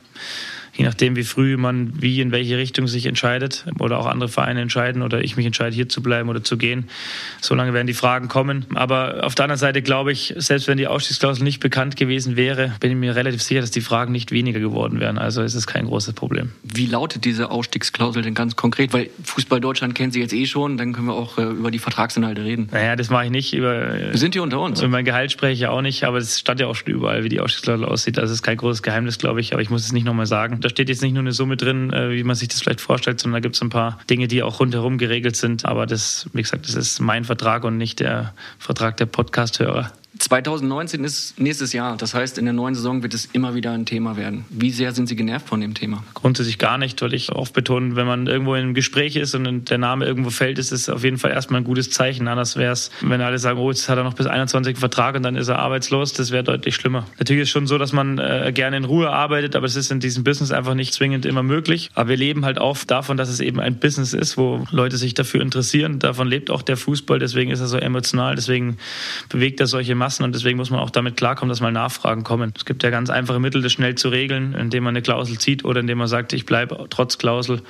[0.74, 4.62] je nachdem, wie früh man wie in welche Richtung sich entscheidet oder auch andere Vereine
[4.62, 6.88] entscheiden oder ich mich entscheide, hier zu bleiben oder zu gehen.
[7.40, 8.64] Solange werden die Fragen kommen.
[8.74, 12.72] Aber auf der anderen Seite glaube ich, selbst wenn die Ausstiegsklausel nicht bekannt gewesen wäre,
[12.80, 15.18] bin ich mir relativ sicher, dass die Fragen nicht weniger geworden wären.
[15.18, 16.52] Also ist es kein großes Problem.
[16.62, 18.94] Wie lautet diese Ausstiegsklausel denn ganz konkret?
[18.94, 21.78] Weil Fußball Deutschland kennt sie jetzt eh schon, dann können wir auch äh, über die
[21.78, 22.68] Vertragsinhalte reden.
[22.72, 23.52] Naja, das mache ich nicht.
[23.52, 24.80] Über, wir sind hier unter uns.
[24.80, 27.24] Über mein Gehalt spreche ich ja auch nicht, aber es stand ja auch schon überall,
[27.24, 28.16] wie die Ausstiegsklausel aussieht.
[28.16, 30.68] Das ist kein großes Geheimnis, glaube ich, aber ich muss es nicht nochmal sagen da
[30.68, 33.40] steht jetzt nicht nur eine Summe drin, äh, wie man sich das vielleicht vorstellt, sondern
[33.40, 35.64] da gibt es ein paar Dinge, die auch rundherum geregelt sind.
[35.64, 39.92] Aber das, wie gesagt, das ist mein Vertrag und nicht der Vertrag der Podcast-Hörer.
[40.18, 41.96] 2019 ist nächstes Jahr.
[41.96, 44.44] Das heißt, in der neuen Saison wird es immer wieder ein Thema werden.
[44.50, 46.04] Wie sehr sind Sie genervt von dem Thema?
[46.14, 49.70] Grundsätzlich gar nicht, weil ich oft betone, wenn man irgendwo in einem Gespräch ist und
[49.70, 52.28] der Name irgendwo fällt, ist es auf jeden Fall erstmal ein gutes Zeichen.
[52.28, 55.16] Anders wäre es, wenn alle sagen, oh, jetzt hat er noch bis 21 einen Vertrag
[55.16, 56.12] und dann ist er arbeitslos.
[56.12, 57.06] Das wäre deutlich schlimmer.
[57.18, 59.90] Natürlich ist es schon so, dass man äh, gerne in Ruhe arbeitet, aber es ist
[59.90, 61.90] in diesem Business einfach nicht zwingend immer möglich.
[61.94, 65.14] Aber wir leben halt auch davon, dass es eben ein Business ist, wo Leute sich
[65.14, 65.98] dafür interessieren.
[65.98, 67.18] Davon lebt auch der Fußball.
[67.18, 68.34] Deswegen ist er so emotional.
[68.34, 68.76] Deswegen
[69.28, 72.52] bewegt er solche Massen und deswegen muss man auch damit klarkommen, dass mal Nachfragen kommen.
[72.56, 75.64] Es gibt ja ganz einfache Mittel, das schnell zu regeln, indem man eine Klausel zieht
[75.64, 77.62] oder indem man sagt, ich bleibe trotz Klausel.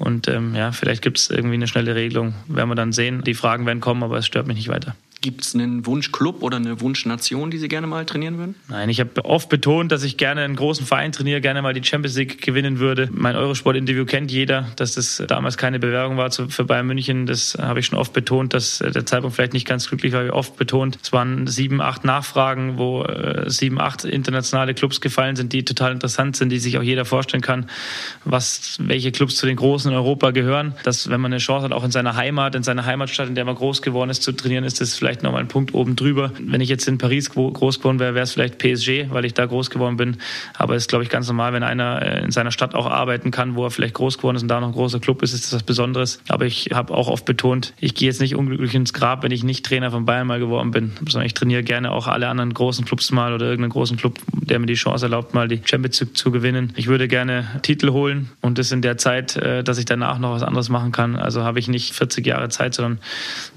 [0.00, 2.34] Und ähm, ja, vielleicht gibt es irgendwie eine schnelle Regelung.
[2.48, 3.22] Werden wir dann sehen.
[3.22, 4.96] Die Fragen werden kommen, aber es stört mich nicht weiter.
[5.22, 8.54] Gibt es einen Wunschclub oder eine Wunschnation, die Sie gerne mal trainieren würden?
[8.68, 11.82] Nein, ich habe oft betont, dass ich gerne einen großen Verein trainiere, gerne mal die
[11.82, 13.08] Champions League gewinnen würde.
[13.12, 17.24] Mein Eurosport-Interview kennt jeder, dass das damals keine Bewerbung war für Bayern München.
[17.24, 20.30] Das habe ich schon oft betont, dass der Zeitpunkt vielleicht nicht ganz glücklich war, wie
[20.30, 20.98] oft betont.
[21.02, 25.92] Es waren sieben, acht Nachfragen, wo äh, sieben, acht internationale Clubs gefallen sind, die total
[25.92, 27.70] interessant sind, die sich auch jeder vorstellen kann,
[28.24, 30.74] was, welche Clubs zu den Großen in Europa gehören.
[30.84, 33.46] Dass, wenn man eine Chance hat, auch in seiner Heimat, in seiner Heimatstadt, in der
[33.46, 36.32] man groß geworden ist, zu trainieren, ist das vielleicht nochmal ein Punkt oben drüber.
[36.38, 39.46] Wenn ich jetzt in Paris groß geworden wäre, wäre es vielleicht PSG, weil ich da
[39.46, 40.18] groß geworden bin.
[40.54, 43.30] Aber es ist, glaube ich, ganz normal, wenn einer äh, in seiner Stadt auch arbeiten
[43.30, 45.44] kann, wo er vielleicht groß geworden ist und da noch ein großer Club ist, ist
[45.44, 46.20] das was Besonderes.
[46.28, 49.44] Aber ich habe auch oft betont, ich gehe jetzt nicht unglücklich ins Grab, wenn ich
[49.44, 52.84] nicht Trainer von Bayern mal geworden bin, sondern ich trainiere gerne auch alle anderen großen
[52.84, 56.16] Clubs mal oder irgendeinen großen Club, der mir die Chance erlaubt, mal die Champions League
[56.16, 56.72] zu gewinnen.
[56.76, 60.32] Ich würde gerne Titel holen und das in der Zeit, äh, dass ich danach noch
[60.32, 61.16] was anderes machen kann.
[61.16, 62.98] Also habe ich nicht 40 Jahre Zeit, sondern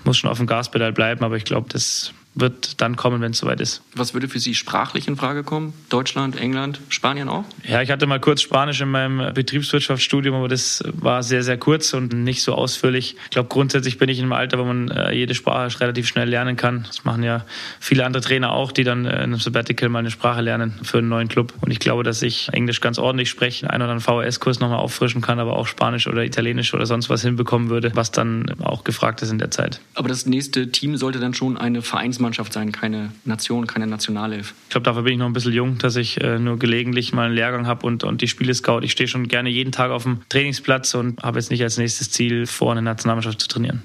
[0.03, 1.23] muss schon auf dem Gaspedal bleiben.
[1.23, 3.81] Aber ich glaube, das wird dann kommen, wenn es soweit ist.
[3.95, 5.73] Was würde für Sie sprachlich in Frage kommen?
[5.89, 7.43] Deutschland, England, Spanien auch?
[7.67, 11.93] Ja, ich hatte mal kurz Spanisch in meinem Betriebswirtschaftsstudium, aber das war sehr, sehr kurz
[11.93, 13.15] und nicht so ausführlich.
[13.25, 16.29] Ich glaube, grundsätzlich bin ich in einem Alter, wo man äh, jede Sprache relativ schnell
[16.29, 16.83] lernen kann.
[16.87, 17.45] Das machen ja
[17.79, 21.09] viele andere Trainer auch, die dann in einem Sabbatical mal eine Sprache lernen für einen
[21.09, 21.53] neuen Club.
[21.61, 25.21] Und ich glaube, dass ich Englisch ganz ordentlich spreche, einen oder anderen VHS-Kurs nochmal auffrischen
[25.21, 29.21] kann, aber auch Spanisch oder Italienisch oder sonst was hinbekommen würde, was dann auch gefragt
[29.21, 29.81] ist in der Zeit.
[29.95, 34.53] Aber das nächste Team sollte dann schon eine Vereinsmannschaft Mannschaft sein, keine Nation, keine Nationalelf.
[34.65, 37.25] Ich glaube, dafür bin ich noch ein bisschen jung, dass ich äh, nur gelegentlich mal
[37.25, 38.81] einen Lehrgang habe und, und die Spiele scout.
[38.83, 42.11] Ich stehe schon gerne jeden Tag auf dem Trainingsplatz und habe jetzt nicht als nächstes
[42.11, 43.83] Ziel vor, eine Nationalmannschaft zu trainieren.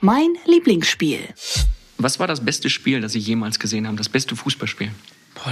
[0.00, 1.20] Mein Lieblingsspiel.
[1.98, 3.96] Was war das beste Spiel, das Sie jemals gesehen haben?
[3.96, 4.90] Das beste Fußballspiel?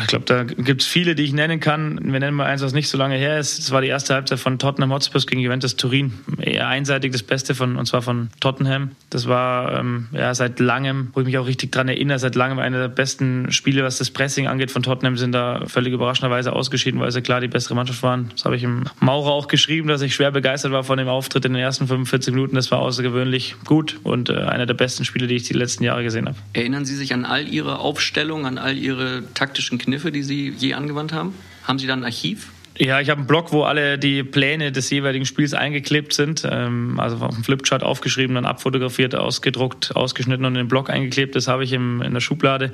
[0.01, 1.99] Ich glaube, da gibt es viele, die ich nennen kann.
[2.03, 3.59] Wir nennen mal eins, was nicht so lange her ist.
[3.59, 6.13] Das war die erste Halbzeit von Tottenham Hotspurs gegen Juventus Turin.
[6.41, 8.93] Eher einseitig das Beste von, und zwar von Tottenham.
[9.11, 12.59] Das war ähm, ja seit langem, wo ich mich auch richtig dran erinnere, seit langem
[12.59, 17.01] einer der besten Spiele, was das Pressing angeht von Tottenham, sind da völlig überraschenderweise ausgeschieden,
[17.01, 18.31] weil sie klar die bessere Mannschaft waren.
[18.33, 21.45] Das habe ich im Maurer auch geschrieben, dass ich schwer begeistert war von dem Auftritt
[21.45, 22.55] in den ersten 45 Minuten.
[22.55, 26.05] Das war außergewöhnlich gut und äh, einer der besten Spiele, die ich die letzten Jahre
[26.05, 26.37] gesehen habe.
[26.53, 30.75] Erinnern Sie sich an all Ihre Aufstellungen, an all Ihre taktischen Kniffe, die Sie je
[30.75, 31.35] angewandt haben?
[31.65, 32.53] Haben Sie da ein Archiv?
[32.79, 36.49] Ja, ich habe einen Blog, wo alle die Pläne des jeweiligen Spiels eingeklebt sind.
[36.51, 41.37] Ähm, also auf dem Flipchart aufgeschrieben, dann abfotografiert, ausgedruckt, ausgeschnitten und in den Blog eingeklebt.
[41.37, 42.73] Das habe ich in der Schublade.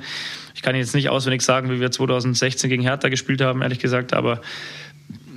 [0.55, 4.13] Ich kann jetzt nicht auswendig sagen, wie wir 2016 gegen Hertha gespielt haben, ehrlich gesagt,
[4.13, 4.41] aber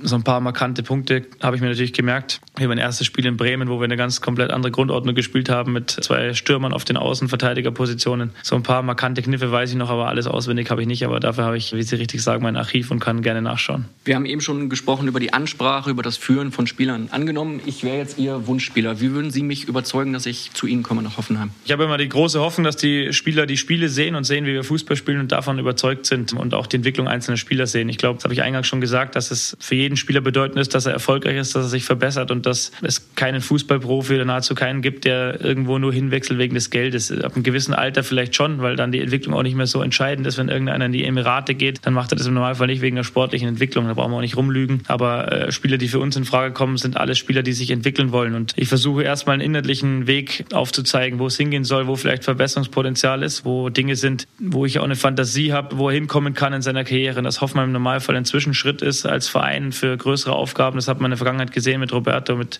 [0.03, 2.41] so ein paar markante Punkte habe ich mir natürlich gemerkt.
[2.57, 5.73] Hier mein erstes Spiel in Bremen, wo wir eine ganz komplett andere Grundordnung gespielt haben
[5.73, 8.31] mit zwei Stürmern auf den Außenverteidigerpositionen.
[8.43, 11.05] So ein paar markante Kniffe weiß ich noch, aber alles auswendig habe ich nicht.
[11.05, 13.85] Aber dafür habe ich, wie Sie richtig sagen, mein Archiv und kann gerne nachschauen.
[14.05, 17.09] Wir haben eben schon gesprochen über die Ansprache, über das Führen von Spielern.
[17.11, 18.99] Angenommen, ich wäre jetzt Ihr Wunschspieler.
[19.01, 21.51] Wie würden Sie mich überzeugen, dass ich zu Ihnen komme nach Hoffenheim?
[21.65, 24.53] Ich habe immer die große Hoffnung, dass die Spieler die Spiele sehen und sehen, wie
[24.53, 27.89] wir Fußball spielen und davon überzeugt sind und auch die Entwicklung einzelner Spieler sehen.
[27.89, 30.57] Ich glaube, das habe ich eingangs schon gesagt, dass es für jeden jedem Spieler bedeuten
[30.57, 34.25] ist, dass er erfolgreich ist, dass er sich verbessert und dass es keinen Fußballprofi oder
[34.25, 37.11] nahezu keinen gibt, der irgendwo nur hinwechselt wegen des Geldes.
[37.11, 40.25] Ab einem gewissen Alter vielleicht schon, weil dann die Entwicklung auch nicht mehr so entscheidend
[40.27, 40.37] ist.
[40.37, 43.03] Wenn irgendeiner in die Emirate geht, dann macht er das im Normalfall nicht wegen der
[43.03, 43.87] sportlichen Entwicklung.
[43.87, 44.83] Da brauchen wir auch nicht rumlügen.
[44.87, 48.13] Aber äh, Spieler, die für uns in Frage kommen, sind alles Spieler, die sich entwickeln
[48.13, 48.33] wollen.
[48.33, 53.23] Und ich versuche erstmal einen inhaltlichen Weg aufzuzeigen, wo es hingehen soll, wo vielleicht Verbesserungspotenzial
[53.23, 56.61] ist, wo Dinge sind, wo ich auch eine Fantasie habe, wo er hinkommen kann in
[56.61, 57.17] seiner Karriere.
[57.17, 60.77] Und das Hoffenheim im Normalfall ein Zwischenschritt ist als Verein für größere Aufgaben.
[60.77, 62.59] Das hat man in der Vergangenheit gesehen mit Roberto, mit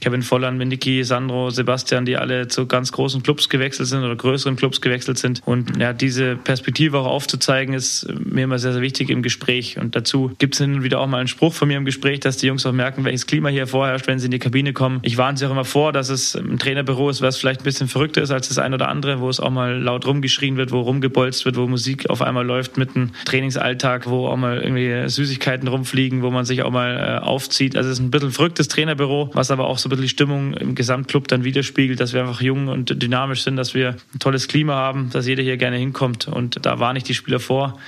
[0.00, 4.14] Kevin Volland, mit Niki, Sandro, Sebastian, die alle zu ganz großen Clubs gewechselt sind oder
[4.14, 5.40] größeren Clubs gewechselt sind.
[5.46, 9.78] Und ja, diese Perspektive auch aufzuzeigen, ist mir immer sehr, sehr wichtig im Gespräch.
[9.78, 12.20] Und dazu gibt es hin und wieder auch mal einen Spruch von mir im Gespräch,
[12.20, 15.00] dass die Jungs auch merken, welches Klima hier vorherrscht, wenn sie in die Kabine kommen.
[15.02, 17.88] Ich warne sie auch immer vor, dass es im Trainerbüro ist, was vielleicht ein bisschen
[17.88, 20.80] verrückter ist als das ein oder andere, wo es auch mal laut rumgeschrien wird, wo
[20.80, 26.22] rumgebolzt wird, wo Musik auf einmal läuft mitten Trainingsalltag, wo auch mal irgendwie Süßigkeiten rumfliegen,
[26.22, 27.76] wo man sich auch mal äh, aufzieht.
[27.76, 30.54] Also es ist ein bisschen verrücktes Trainerbüro, was aber auch so ein bisschen die Stimmung
[30.54, 34.48] im Gesamtclub dann widerspiegelt, dass wir einfach jung und dynamisch sind, dass wir ein tolles
[34.48, 36.28] Klima haben, dass jeder hier gerne hinkommt.
[36.28, 37.78] Und da warne ich die Spieler vor,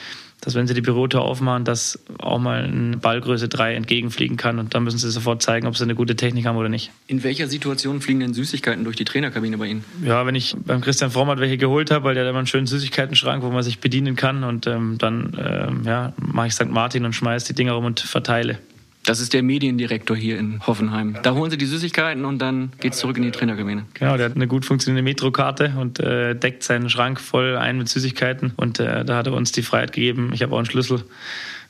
[0.40, 4.58] dass wenn sie die Bürotür aufmachen, dass auch mal eine Ballgröße 3 entgegenfliegen kann.
[4.58, 6.90] Und dann müssen sie sofort zeigen, ob sie eine gute Technik haben oder nicht.
[7.06, 9.84] In welcher Situation fliegen denn Süßigkeiten durch die Trainerkabine bei Ihnen?
[10.02, 12.66] Ja, wenn ich beim Christian Frommert welche geholt habe, weil der hat immer einen schönen
[12.66, 14.44] Süßigkeitenschrank, wo man sich bedienen kann.
[14.44, 16.70] Und ähm, dann ähm, ja, mache ich St.
[16.70, 18.58] Martin und schmeiße die Dinger rum und verteile.
[19.04, 21.16] Das ist der Mediendirektor hier in Hoffenheim.
[21.22, 23.86] Da holen sie die Süßigkeiten und dann geht's zurück in die Trainerkabine.
[23.94, 27.88] Genau, der hat eine gut funktionierende Metrokarte und äh, deckt seinen Schrank voll ein mit
[27.88, 28.52] Süßigkeiten.
[28.56, 30.30] Und äh, da hat er uns die Freiheit gegeben.
[30.34, 31.02] Ich habe auch einen Schlüssel,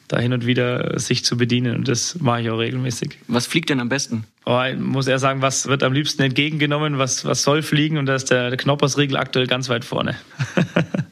[0.08, 1.76] da hin und wieder sich zu bedienen.
[1.76, 3.18] Und das mache ich auch regelmäßig.
[3.28, 4.24] Was fliegt denn am besten?
[4.44, 7.96] Oh, ich muss eher sagen, was wird am liebsten entgegengenommen, was, was soll fliegen?
[7.96, 10.16] Und da ist der, der Knoppersriegel aktuell ganz weit vorne.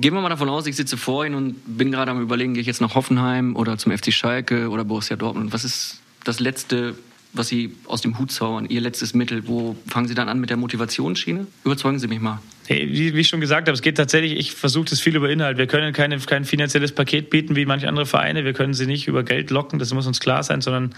[0.00, 2.60] Gehen wir mal davon aus, ich sitze vor Ihnen und bin gerade am Überlegen, gehe
[2.60, 5.52] ich jetzt nach Hoffenheim oder zum FC Schalke oder Borussia Dortmund.
[5.52, 6.96] Was ist das Letzte,
[7.32, 9.46] was Sie aus dem Hut zaubern, Ihr letztes Mittel?
[9.46, 11.46] Wo fangen Sie dann an mit der Motivationsschiene?
[11.64, 12.40] Überzeugen Sie mich mal.
[12.66, 15.58] Hey, wie, ich schon gesagt habe, es geht tatsächlich, ich versuche das viel über Inhalt.
[15.58, 18.44] Wir können keine, kein finanzielles Paket bieten wie manche andere Vereine.
[18.44, 20.94] Wir können sie nicht über Geld locken, das muss uns klar sein, sondern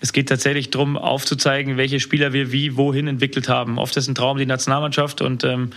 [0.00, 3.78] es geht tatsächlich darum, aufzuzeigen, welche Spieler wir wie, wohin entwickelt haben.
[3.78, 5.70] Oft ist ein Traum die Nationalmannschaft und ähm,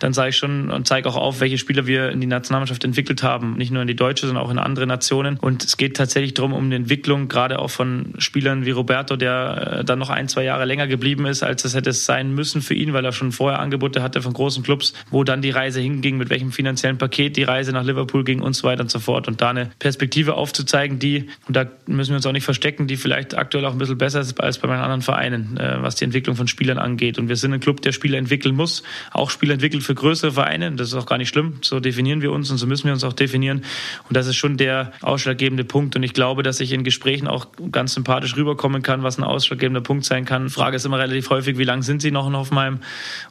[0.00, 3.22] dann sage ich schon und zeige auch auf, welche Spieler wir in die Nationalmannschaft entwickelt
[3.22, 3.56] haben.
[3.56, 5.38] Nicht nur in die deutsche, sondern auch in andere Nationen.
[5.38, 9.78] Und es geht tatsächlich darum, um die Entwicklung, gerade auch von Spielern wie Roberto, der
[9.80, 12.74] äh, dann noch ein, zwei Jahre länger geblieben ist, als es hätte sein müssen für
[12.74, 16.16] ihn, weil er schon vorher Angebote hatte von großen Clubs, wo dann die Reise hinging,
[16.16, 19.28] mit welchem finanziellen Paket die Reise nach Liverpool ging und so weiter und so fort.
[19.28, 22.96] Und da eine Perspektive aufzuzeigen, die, und da müssen wir uns auch nicht verstecken, die
[22.96, 26.36] vielleicht aktuell auch ein bisschen besser als bei meinen anderen Vereinen, äh, was die Entwicklung
[26.36, 27.18] von Spielern angeht.
[27.18, 30.72] Und wir sind ein Club, der Spieler entwickeln muss, auch Spieler entwickelt für größere Vereine.
[30.72, 31.54] Das ist auch gar nicht schlimm.
[31.62, 33.62] So definieren wir uns und so müssen wir uns auch definieren.
[34.08, 35.96] Und das ist schon der ausschlaggebende Punkt.
[35.96, 39.80] Und ich glaube, dass ich in Gesprächen auch ganz sympathisch rüberkommen kann, was ein ausschlaggebender
[39.80, 40.46] Punkt sein kann.
[40.46, 42.80] Die Frage ist immer relativ häufig, wie lange sind sie noch in Hoffenheim?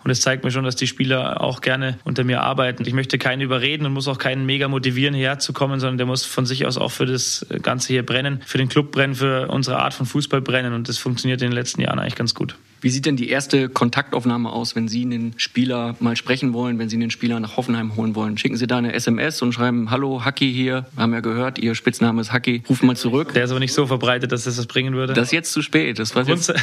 [0.03, 2.83] Und es zeigt mir schon, dass die Spieler auch gerne unter mir arbeiten.
[2.85, 6.05] Ich möchte keinen überreden und muss auch keinen mega motivieren, hierher zu kommen, sondern der
[6.05, 9.47] muss von sich aus auch für das Ganze hier brennen, für den Club brennen, für
[9.47, 12.33] unsere Art von Fußball brennen brennen und das funktioniert in den letzten Jahren eigentlich ganz
[12.33, 12.55] gut.
[12.81, 16.87] Wie sieht denn die erste Kontaktaufnahme aus, wenn Sie einen Spieler mal sprechen wollen, wenn
[16.87, 18.37] Sie einen Spieler nach Hoffenheim holen wollen?
[18.37, 21.75] Schicken Sie da eine SMS und schreiben, hallo, Hacki hier, wir haben ja gehört, Ihr
[21.75, 23.33] Spitzname ist Hacki, rufen mal zurück.
[23.33, 25.13] Der ist aber nicht so verbreitet, dass das was bringen würde.
[25.13, 25.99] Das ist jetzt zu spät.
[25.99, 26.61] Das Vom, Grundsatz,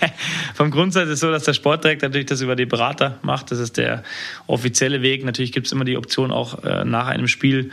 [0.54, 3.50] Vom Grundsatz ist es so, dass der Sportdirektor natürlich das über die Berater macht.
[3.50, 4.04] Das ist der
[4.46, 5.24] offizielle Weg.
[5.24, 7.70] Natürlich gibt es immer die Option, auch äh, nach einem Spiel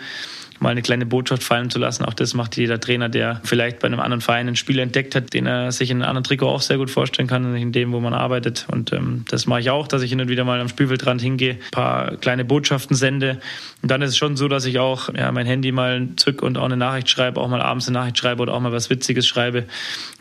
[0.64, 2.06] mal eine kleine Botschaft fallen zu lassen.
[2.06, 5.34] Auch das macht jeder Trainer, der vielleicht bei einem anderen Verein einen Spieler entdeckt hat,
[5.34, 8.00] den er sich in einem anderen Trikot auch sehr gut vorstellen kann, in dem, wo
[8.00, 8.66] man arbeitet.
[8.72, 11.56] Und ähm, das mache ich auch, dass ich hin und wieder mal am Spielfeldrand hingehe,
[11.56, 13.42] ein paar kleine Botschaften sende.
[13.82, 16.58] Und dann ist es schon so, dass ich auch ja, mein Handy mal zück und
[16.58, 19.28] auch eine Nachricht schreibe, auch mal abends eine Nachricht schreibe oder auch mal was Witziges
[19.28, 19.66] schreibe,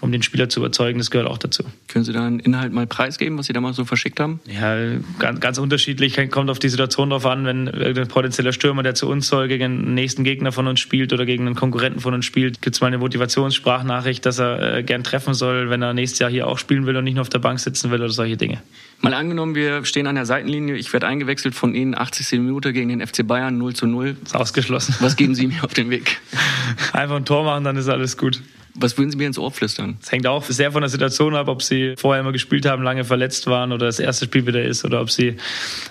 [0.01, 0.99] um den Spieler zu überzeugen.
[0.99, 1.63] Das gehört auch dazu.
[1.87, 4.41] Können Sie da einen Inhalt mal preisgeben, was Sie da mal so verschickt haben?
[4.47, 4.77] Ja,
[5.21, 6.19] ganz, ganz unterschiedlich.
[6.33, 9.85] Kommt auf die Situation drauf an, wenn ein potenzieller Stürmer, der zu uns soll, gegen
[9.85, 12.81] den nächsten Gegner von uns spielt oder gegen einen Konkurrenten von uns spielt, gibt es
[12.81, 16.59] mal eine Motivationssprachnachricht, dass er äh, gern treffen soll, wenn er nächstes Jahr hier auch
[16.59, 18.63] spielen will und nicht nur auf der Bank sitzen will oder solche Dinge.
[19.01, 22.41] Mal angenommen, wir stehen an der Seitenlinie, ich werde eingewechselt von Ihnen 80.
[22.41, 24.17] Minute gegen den FC Bayern 0 zu 0.
[24.25, 24.95] Ist ausgeschlossen.
[25.01, 26.21] Was geben Sie mir auf den Weg?
[26.93, 28.41] Einfach ein Tor machen, dann ist alles gut.
[28.75, 29.99] Was würden Sie mir ins Ohr flüstern?
[30.03, 33.05] Es hängt auch sehr von der Situation ab, ob Sie vorher immer gespielt haben, lange
[33.05, 35.37] verletzt waren oder das erste Spiel wieder ist oder ob Sie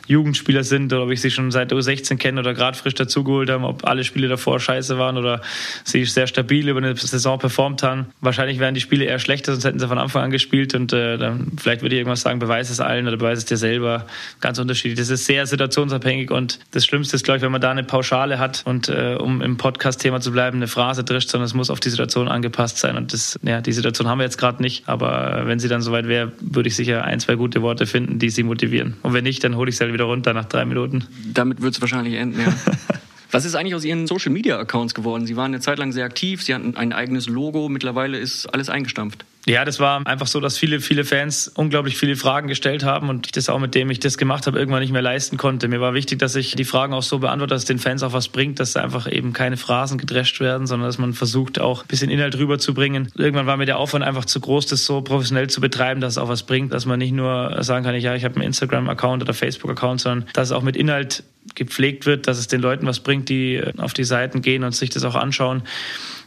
[0.08, 3.66] Jugendspieler sind oder ob ich Sie schon seit U16 kenne oder gerade frisch dazugeholt haben,
[3.66, 5.42] ob alle Spiele davor scheiße waren oder
[5.84, 8.08] Sie sehr stabil über eine Saison performt haben.
[8.20, 11.18] Wahrscheinlich wären die Spiele eher schlechter, sonst hätten Sie von Anfang an gespielt und äh,
[11.18, 14.08] dann vielleicht würde ich irgendwas sagen, beweis es allen oder beweise es dir selber.
[14.40, 14.98] Ganz unterschiedlich.
[14.98, 18.40] Das ist sehr situationsabhängig und das Schlimmste ist, glaube ich, wenn man da eine Pauschale
[18.40, 21.80] hat und äh, um im Podcast-Thema zu bleiben, eine Phrase drischt, sondern es muss auf
[21.80, 22.96] die Situation angepasst sein.
[22.98, 26.08] Und das, ja, die Situation haben wir jetzt gerade nicht, aber wenn sie dann soweit
[26.08, 28.98] wäre, würde ich sicher ein, zwei gute Worte finden, die sie motivieren.
[29.04, 31.06] Und wenn nicht, dann hole ich sie halt wieder runter nach drei Minuten.
[31.34, 32.54] Damit wird es wahrscheinlich enden, ja.
[33.32, 35.26] Was ist eigentlich aus Ihren Social Media Accounts geworden?
[35.26, 38.70] Sie waren eine Zeit lang sehr aktiv, Sie hatten ein eigenes Logo, mittlerweile ist alles
[38.70, 39.24] eingestampft.
[39.48, 43.26] Ja, das war einfach so, dass viele, viele Fans unglaublich viele Fragen gestellt haben und
[43.26, 45.68] ich das auch mit dem ich das gemacht habe, irgendwann nicht mehr leisten konnte.
[45.68, 48.14] Mir war wichtig, dass ich die Fragen auch so beantworte, dass es den Fans auch
[48.14, 51.88] was bringt, dass einfach eben keine Phrasen gedrescht werden, sondern dass man versucht, auch ein
[51.88, 53.12] bisschen Inhalt rüberzubringen.
[53.16, 56.18] Irgendwann war mir der Aufwand einfach zu groß, das so professionell zu betreiben, dass es
[56.20, 59.34] auch was bringt, dass man nicht nur sagen kann, ja, ich habe einen Instagram-Account oder
[59.34, 61.24] Facebook-Account, sondern dass es auch mit Inhalt
[61.56, 64.90] gepflegt wird, dass es den Leuten was bringt, die auf die Seiten gehen und sich
[64.90, 65.64] das auch anschauen.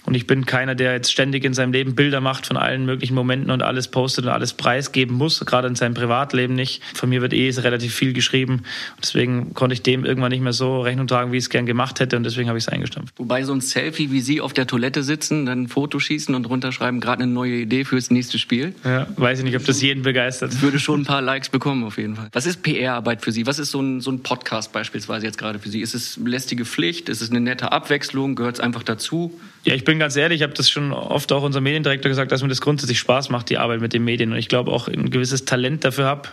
[0.07, 3.15] Und ich bin keiner, der jetzt ständig in seinem Leben Bilder macht von allen möglichen
[3.15, 6.83] Momenten und alles postet und alles preisgeben muss, gerade in seinem Privatleben nicht.
[6.95, 8.65] Von mir wird eh relativ viel geschrieben.
[9.01, 12.01] Deswegen konnte ich dem irgendwann nicht mehr so Rechnung tragen, wie ich es gern gemacht
[12.01, 12.17] hätte.
[12.17, 13.15] Und deswegen habe ich es eingestampft.
[13.19, 16.47] Wobei so ein Selfie, wie Sie auf der Toilette sitzen, dann ein Foto schießen und
[16.47, 18.75] runterschreiben, gerade eine neue Idee fürs nächste Spiel.
[18.85, 20.61] Ja, weiß ich nicht, ob das jeden begeistert.
[20.61, 22.29] Würde schon ein paar Likes bekommen, auf jeden Fall.
[22.33, 23.47] Was ist PR-Arbeit für Sie?
[23.47, 25.81] Was ist so ein, so ein Podcast beispielsweise jetzt gerade für Sie?
[25.81, 27.09] Ist es lästige Pflicht?
[27.09, 28.35] Ist es eine nette Abwechslung?
[28.35, 29.41] Gehört es einfach dazu?
[29.65, 32.43] Ja, ich bin ganz ehrlich, ich habe das schon oft auch unserem Mediendirektor gesagt, dass
[32.43, 34.31] mir das grundsätzlich Spaß macht, die Arbeit mit den Medien.
[34.31, 36.29] Und ich glaube auch ein gewisses Talent dafür habe.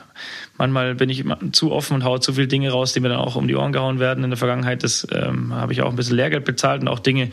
[0.57, 3.37] Manchmal bin ich zu offen und haue zu viele Dinge raus, die mir dann auch
[3.37, 4.25] um die Ohren gehauen werden.
[4.25, 7.29] In der Vergangenheit das, ähm, habe ich auch ein bisschen Lehrgeld bezahlt und auch Dinge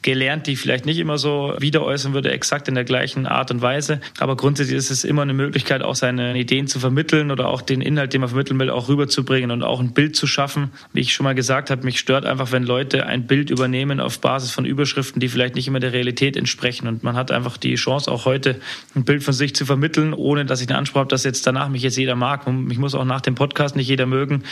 [0.00, 3.50] gelernt, die ich vielleicht nicht immer so wieder äußern würde, exakt in der gleichen Art
[3.50, 4.00] und Weise.
[4.20, 7.82] Aber grundsätzlich ist es immer eine Möglichkeit, auch seine Ideen zu vermitteln oder auch den
[7.82, 10.70] Inhalt, den man vermitteln will, auch rüberzubringen und auch ein Bild zu schaffen.
[10.94, 14.18] Wie ich schon mal gesagt habe, mich stört einfach, wenn Leute ein Bild übernehmen auf
[14.18, 16.86] Basis von Überschriften, die vielleicht nicht immer der Realität entsprechen.
[16.88, 18.60] Und man hat einfach die Chance, auch heute
[18.94, 21.68] ein Bild von sich zu vermitteln, ohne dass ich den Anspruch habe, dass jetzt danach
[21.68, 22.46] mich jetzt jeder mag.
[22.46, 24.42] Mich muss auch nach dem Podcast nicht jeder mögen,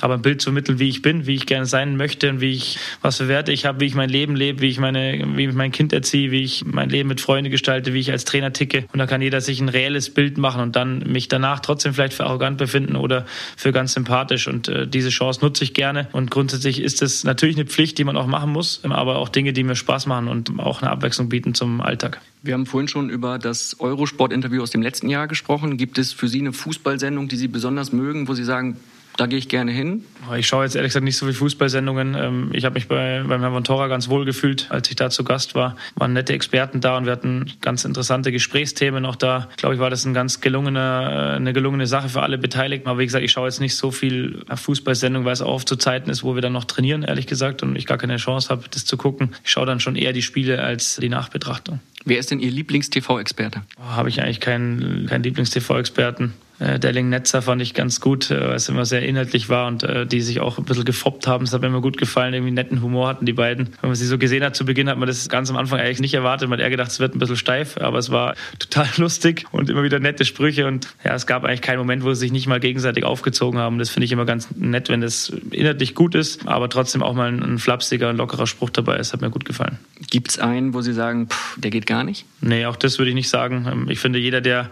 [0.00, 2.52] aber ein Bild zu vermitteln, wie ich bin, wie ich gerne sein möchte und wie
[2.52, 5.46] ich, was für Werte ich habe, wie ich mein Leben lebe, wie ich meine, wie
[5.46, 8.52] ich mein Kind erziehe, wie ich mein Leben mit Freunden gestalte, wie ich als Trainer
[8.52, 8.86] ticke.
[8.92, 12.14] Und da kann jeder sich ein reelles Bild machen und dann mich danach trotzdem vielleicht
[12.14, 14.48] für arrogant befinden oder für ganz sympathisch.
[14.48, 16.08] Und äh, diese Chance nutze ich gerne.
[16.12, 19.52] Und grundsätzlich ist es natürlich eine Pflicht, die man auch machen muss, aber auch Dinge,
[19.52, 22.20] die mir Spaß machen und auch eine Abwechslung bieten zum Alltag.
[22.42, 25.76] Wir haben vorhin schon über das Eurosport-Interview aus dem letzten Jahr gesprochen.
[25.76, 28.76] Gibt es für Sie eine Fußballsendung, die Sie besonders mögen, wo Sie sagen,
[29.20, 30.06] da gehe ich gerne hin.
[30.38, 32.14] Ich schaue jetzt ehrlich gesagt nicht so viele Fußballsendungen.
[32.14, 35.10] Ähm, ich habe mich bei, beim Herrn von Tora ganz wohl gefühlt, als ich da
[35.10, 35.76] zu Gast war.
[35.96, 39.48] Waren nette Experten da und wir hatten ganz interessante Gesprächsthemen auch da.
[39.50, 42.88] Ich glaube, ich war das ein ganz gelungener, äh, eine gelungene Sache für alle Beteiligten.
[42.88, 45.76] Aber wie gesagt, ich schaue jetzt nicht so viel Fußballsendungen, weil es auch oft zu
[45.76, 48.64] Zeiten ist, wo wir dann noch trainieren, ehrlich gesagt, und ich gar keine Chance habe,
[48.70, 49.34] das zu gucken.
[49.44, 51.80] Ich schaue dann schon eher die Spiele als die Nachbetrachtung.
[52.06, 53.60] Wer ist denn Ihr Lieblings-TV-Experte?
[53.78, 56.32] Oh, habe ich eigentlich keinen, keinen Lieblings-TV-Experten.
[56.60, 59.82] Äh, Delling Netzer fand ich ganz gut, äh, weil es immer sehr inhaltlich war und
[59.82, 61.46] äh, die sich auch ein bisschen gefoppt haben.
[61.46, 63.70] Das hat mir immer gut gefallen, irgendwie netten Humor hatten die beiden.
[63.80, 66.00] Wenn man sie so gesehen hat zu Beginn, hat man das ganz am Anfang eigentlich
[66.00, 66.48] nicht erwartet.
[66.50, 69.70] Man hat eher gedacht, es wird ein bisschen steif, aber es war total lustig und
[69.70, 72.46] immer wieder nette Sprüche und ja, es gab eigentlich keinen Moment, wo sie sich nicht
[72.46, 73.78] mal gegenseitig aufgezogen haben.
[73.78, 77.28] Das finde ich immer ganz nett, wenn das inhaltlich gut ist, aber trotzdem auch mal
[77.28, 79.14] ein, ein flapsiger, lockerer Spruch dabei ist.
[79.14, 79.78] Hat mir gut gefallen.
[80.10, 82.26] Gibt es einen, wo Sie sagen, pff, der geht gar nicht?
[82.40, 83.66] Nee, auch das würde ich nicht sagen.
[83.70, 84.70] Ähm, ich finde, jeder, der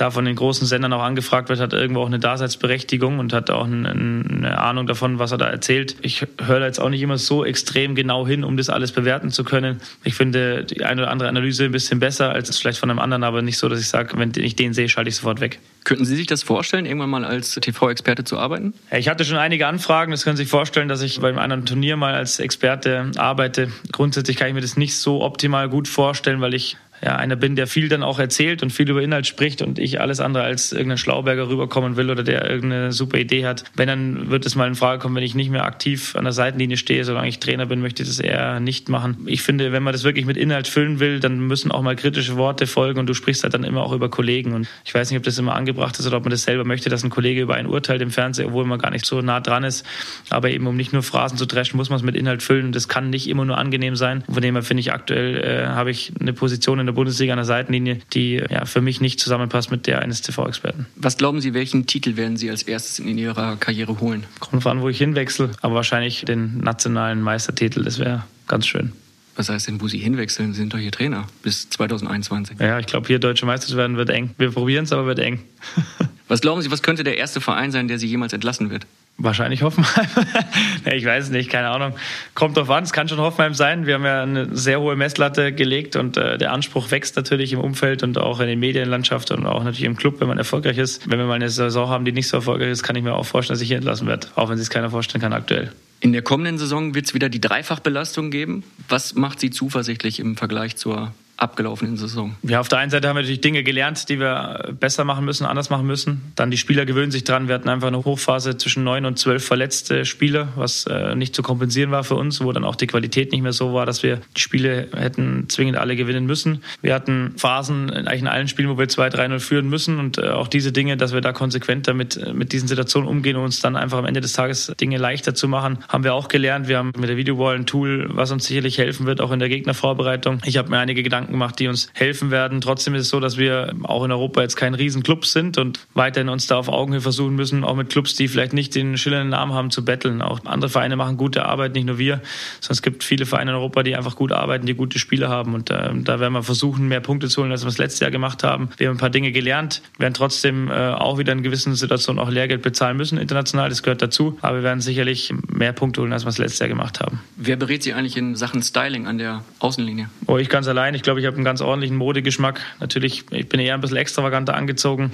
[0.00, 3.50] da von den großen Sendern auch angefragt wird, hat irgendwo auch eine Daseinsberechtigung und hat
[3.50, 5.96] auch eine Ahnung davon, was er da erzählt.
[6.00, 9.30] Ich höre da jetzt auch nicht immer so extrem genau hin, um das alles bewerten
[9.30, 9.80] zu können.
[10.02, 13.24] Ich finde die eine oder andere Analyse ein bisschen besser als vielleicht von einem anderen,
[13.24, 15.60] aber nicht so, dass ich sage, wenn ich den sehe, schalte ich sofort weg.
[15.84, 18.74] Könnten Sie sich das vorstellen, irgendwann mal als TV-Experte zu arbeiten?
[18.90, 20.12] Ich hatte schon einige Anfragen.
[20.12, 23.68] Das können Sie sich vorstellen, dass ich beim anderen Turnier mal als Experte arbeite.
[23.92, 27.56] Grundsätzlich kann ich mir das nicht so optimal gut vorstellen, weil ich ja, einer bin,
[27.56, 30.72] der viel dann auch erzählt und viel über Inhalt spricht und ich alles andere als
[30.72, 33.64] irgendein Schlauberger rüberkommen will oder der irgendeine super Idee hat.
[33.74, 36.32] Wenn, dann wird es mal in Frage kommen, wenn ich nicht mehr aktiv an der
[36.32, 39.18] Seitenlinie stehe, solange ich Trainer bin, möchte ich das eher nicht machen.
[39.26, 42.36] Ich finde, wenn man das wirklich mit Inhalt füllen will, dann müssen auch mal kritische
[42.36, 45.18] Worte folgen und du sprichst halt dann immer auch über Kollegen und ich weiß nicht,
[45.18, 47.54] ob das immer angebracht ist oder ob man das selber möchte, dass ein Kollege über
[47.54, 49.86] ein Urteil im Fernsehen, obwohl man gar nicht so nah dran ist,
[50.28, 52.72] aber eben um nicht nur Phrasen zu dreschen, muss man es mit Inhalt füllen.
[52.72, 54.24] Das kann nicht immer nur angenehm sein.
[54.30, 57.38] Von dem her finde ich aktuell, äh, habe ich eine Position in der Bundesliga an
[57.38, 60.86] der Seitenlinie, die ja, für mich nicht zusammenpasst mit der eines TV-Experten.
[60.96, 64.24] Was glauben Sie, welchen Titel werden Sie als erstes in Ihrer Karriere holen?
[64.38, 68.92] Kommt an, wo ich hinwechsel, aber wahrscheinlich den nationalen Meistertitel, das wäre ganz schön.
[69.36, 70.52] Was heißt denn, wo Sie hinwechseln?
[70.52, 72.58] Sie sind doch hier Trainer bis 2021.
[72.58, 74.34] Ja, ich glaube, hier deutsche Meister zu werden wird eng.
[74.36, 75.40] Wir probieren es, aber wird eng.
[76.28, 78.86] was glauben Sie, was könnte der erste Verein sein, der Sie jemals entlassen wird?
[79.22, 80.06] Wahrscheinlich Hoffenheim.
[80.86, 81.92] ich weiß es nicht, keine Ahnung.
[82.34, 83.84] Kommt drauf an, es kann schon Hoffenheim sein.
[83.84, 87.60] Wir haben ja eine sehr hohe Messlatte gelegt und äh, der Anspruch wächst natürlich im
[87.60, 91.10] Umfeld und auch in den Medienlandschaft und auch natürlich im Club, wenn man erfolgreich ist.
[91.10, 93.26] Wenn wir mal eine Saison haben, die nicht so erfolgreich ist, kann ich mir auch
[93.26, 95.70] vorstellen, dass ich hier entlassen werde, auch wenn sich keiner vorstellen kann aktuell.
[96.00, 98.64] In der kommenden Saison wird es wieder die Dreifachbelastung geben.
[98.88, 102.36] Was macht Sie zuversichtlich im Vergleich zur abgelaufenen Saison?
[102.42, 105.46] Ja, auf der einen Seite haben wir natürlich Dinge gelernt, die wir besser machen müssen,
[105.46, 106.32] anders machen müssen.
[106.36, 107.48] Dann die Spieler gewöhnen sich dran.
[107.48, 111.42] Wir hatten einfach eine Hochphase zwischen neun und zwölf verletzte Spieler, was äh, nicht zu
[111.42, 114.20] kompensieren war für uns, wo dann auch die Qualität nicht mehr so war, dass wir
[114.36, 116.62] die Spiele hätten zwingend alle gewinnen müssen.
[116.82, 120.48] Wir hatten Phasen eigentlich in allen Spielen, wo wir 2-3-0 führen müssen und äh, auch
[120.48, 123.76] diese Dinge, dass wir da konsequent damit äh, mit diesen Situationen umgehen und uns dann
[123.76, 126.68] einfach am Ende des Tages Dinge leichter zu machen, haben wir auch gelernt.
[126.68, 129.48] Wir haben mit der Videowall ein Tool, was uns sicherlich helfen wird, auch in der
[129.48, 130.40] Gegnervorbereitung.
[130.44, 132.60] Ich habe mir einige Gedanken Gedanken gemacht, die uns helfen werden.
[132.60, 136.28] Trotzdem ist es so, dass wir auch in Europa jetzt kein Riesenclub sind und weiterhin
[136.28, 139.52] uns da auf Augenhöhe versuchen müssen, auch mit Clubs, die vielleicht nicht den schillernden Namen
[139.52, 140.22] haben, zu betteln.
[140.22, 142.20] Auch andere Vereine machen gute Arbeit, nicht nur wir,
[142.60, 145.54] sondern es gibt viele Vereine in Europa, die einfach gut arbeiten, die gute Spiele haben.
[145.54, 148.10] Und äh, da werden wir versuchen, mehr Punkte zu holen, als wir das letzte Jahr
[148.10, 148.70] gemacht haben.
[148.76, 152.30] Wir haben ein paar Dinge gelernt, werden trotzdem äh, auch wieder in gewissen Situationen auch
[152.30, 154.38] Lehrgeld bezahlen müssen, international, das gehört dazu.
[154.40, 157.20] Aber wir werden sicherlich mehr Punkte holen, als wir das letzte Jahr gemacht haben.
[157.36, 160.10] Wer berät Sie eigentlich in Sachen Styling an der Außenlinie?
[160.26, 160.94] Oh, ich ganz allein.
[160.94, 162.60] Ich glaube, ich habe einen ganz ordentlichen Modegeschmack.
[162.80, 165.12] Natürlich, ich bin eher ein bisschen extravaganter angezogen.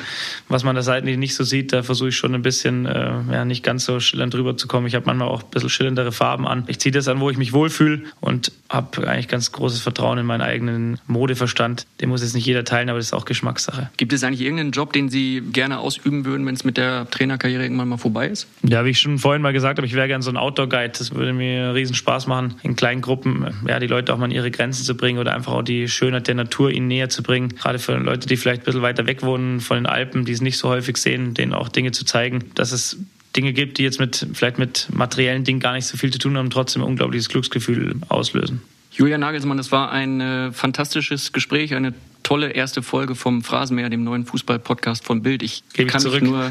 [0.49, 3.45] Was man da seitlich nicht so sieht, da versuche ich schon ein bisschen, äh, ja,
[3.45, 4.87] nicht ganz so schillernd drüber zu kommen.
[4.87, 6.65] Ich habe manchmal auch ein bisschen schillerndere Farben an.
[6.69, 10.27] Ich ziehe das an, wo ich mich wohlfühle und habe eigentlich ganz großes Vertrauen in
[10.27, 11.87] meinen eigenen Modeverstand.
[12.01, 13.91] Den muss jetzt nicht jeder teilen, aber das ist auch Geschmackssache.
[13.97, 17.63] Gibt es eigentlich irgendeinen Job, den Sie gerne ausüben würden, wenn es mit der Trainerkarriere
[17.63, 18.47] irgendwann mal vorbei ist?
[18.63, 20.93] Ja, wie ich schon vorhin mal gesagt habe, ich wäre gerne so ein Outdoor-Guide.
[20.99, 24.31] Das würde mir riesen Spaß machen, in kleinen Gruppen ja, die Leute auch mal an
[24.31, 27.49] ihre Grenzen zu bringen oder einfach auch die Schönheit der Natur ihnen näher zu bringen.
[27.49, 30.41] Gerade für Leute, die vielleicht ein bisschen weiter weg wohnen von den Alpen, die es
[30.41, 32.99] nicht so häufig sehen, denen auch Dinge zu zeigen, dass es
[33.35, 36.37] Dinge gibt, die jetzt mit vielleicht mit materiellen Dingen gar nicht so viel zu tun
[36.37, 38.63] haben, trotzdem ein unglaubliches Glücksgefühl auslösen.
[38.93, 41.93] Julian Nagelsmann, das war ein äh, fantastisches Gespräch, eine
[42.23, 45.43] tolle erste Folge vom Phrasenmäher, dem neuen Fußball-Podcast von Bild.
[45.43, 46.51] Ich Gebe kann ich mich nur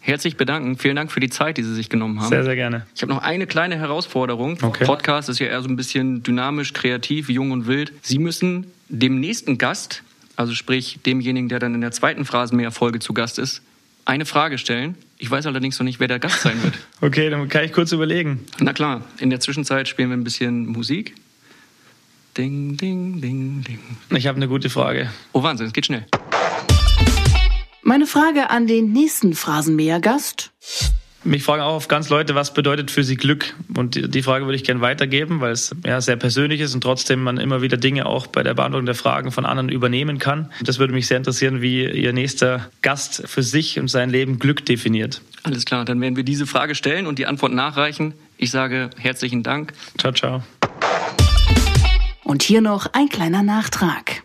[0.00, 0.76] herzlich bedanken.
[0.76, 2.28] Vielen Dank für die Zeit, die Sie sich genommen haben.
[2.28, 2.86] Sehr, sehr gerne.
[2.94, 4.58] Ich habe noch eine kleine Herausforderung.
[4.62, 4.84] Okay.
[4.84, 7.92] Podcast ist ja eher so ein bisschen dynamisch, kreativ, jung und wild.
[8.02, 10.02] Sie müssen dem nächsten Gast,
[10.36, 13.62] also sprich demjenigen, der dann in der zweiten Phrasenmäher-Folge zu Gast ist,
[14.04, 14.94] eine Frage stellen.
[15.18, 16.74] Ich weiß allerdings noch nicht, wer der Gast sein wird.
[17.00, 18.46] Okay, dann kann ich kurz überlegen.
[18.58, 21.14] Na klar, in der Zwischenzeit spielen wir ein bisschen Musik.
[22.36, 23.78] Ding, ding, ding, ding.
[24.10, 25.10] Ich habe eine gute Frage.
[25.32, 26.06] Oh Wahnsinn, es geht schnell.
[27.82, 30.52] Meine Frage an den nächsten Phrasenmäher-Gast.
[31.26, 33.56] Mich fragen auch oft ganz Leute, was bedeutet für sie Glück?
[33.74, 37.20] Und die Frage würde ich gerne weitergeben, weil es ja sehr persönlich ist und trotzdem
[37.20, 40.52] man immer wieder Dinge auch bei der Beantwortung der Fragen von anderen übernehmen kann.
[40.62, 44.64] Das würde mich sehr interessieren, wie Ihr nächster Gast für sich und sein Leben Glück
[44.64, 45.20] definiert.
[45.42, 48.14] Alles klar, dann werden wir diese Frage stellen und die Antwort nachreichen.
[48.38, 49.72] Ich sage herzlichen Dank.
[49.98, 50.44] Ciao, ciao.
[52.22, 54.22] Und hier noch ein kleiner Nachtrag.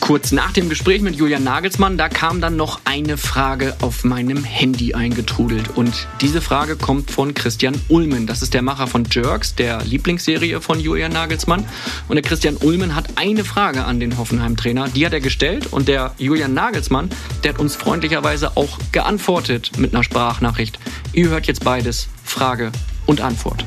[0.00, 4.44] Kurz nach dem Gespräch mit Julian Nagelsmann, da kam dann noch eine Frage auf meinem
[4.44, 5.76] Handy eingetrudelt.
[5.76, 8.26] Und diese Frage kommt von Christian Ulmen.
[8.26, 11.64] Das ist der Macher von Jerks, der Lieblingsserie von Julian Nagelsmann.
[12.08, 14.88] Und der Christian Ulmen hat eine Frage an den Hoffenheim-Trainer.
[14.88, 15.72] Die hat er gestellt.
[15.72, 17.08] Und der Julian Nagelsmann,
[17.42, 20.78] der hat uns freundlicherweise auch geantwortet mit einer Sprachnachricht.
[21.12, 22.08] Ihr hört jetzt beides.
[22.24, 22.72] Frage
[23.06, 23.64] und Antwort.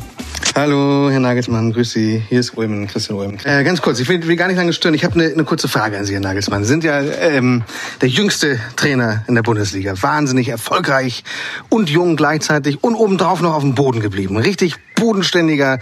[0.58, 2.24] Hallo, Herr Nagelsmann, grüß Sie.
[2.30, 3.38] Hier ist Ulmen, Christian Ulmen.
[3.44, 4.96] Äh, ganz kurz, ich will, will gar nicht lange stören.
[4.96, 6.64] Ich habe eine, eine kurze Frage an Sie, Herr Nagelsmann.
[6.64, 7.62] Sie sind ja ähm,
[8.02, 9.94] der jüngste Trainer in der Bundesliga.
[10.02, 11.24] Wahnsinnig erfolgreich
[11.70, 14.36] und jung gleichzeitig und obendrauf noch auf dem Boden geblieben.
[14.36, 15.78] Richtig bodenständiger,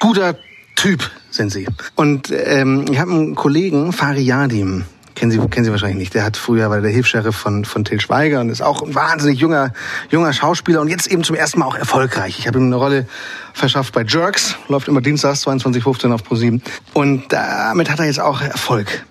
[0.00, 0.36] guter
[0.76, 1.66] Typ sind Sie.
[1.94, 4.84] Und ähm, ich habe einen Kollegen, Fari Yadim,
[5.20, 6.14] kennen Sie, kennen Sie wahrscheinlich nicht.
[6.14, 9.38] Der hat früher war der Hilfs-Sheriff von, von Til Schweiger und ist auch ein wahnsinnig
[9.38, 9.72] junger,
[10.08, 12.38] junger Schauspieler und jetzt eben zum ersten Mal auch erfolgreich.
[12.38, 13.06] Ich habe ihm eine Rolle
[13.52, 16.62] verschafft bei Jerks, läuft immer dienstags 22.15 auf ProSieben
[16.94, 19.04] und damit hat er jetzt auch Erfolg.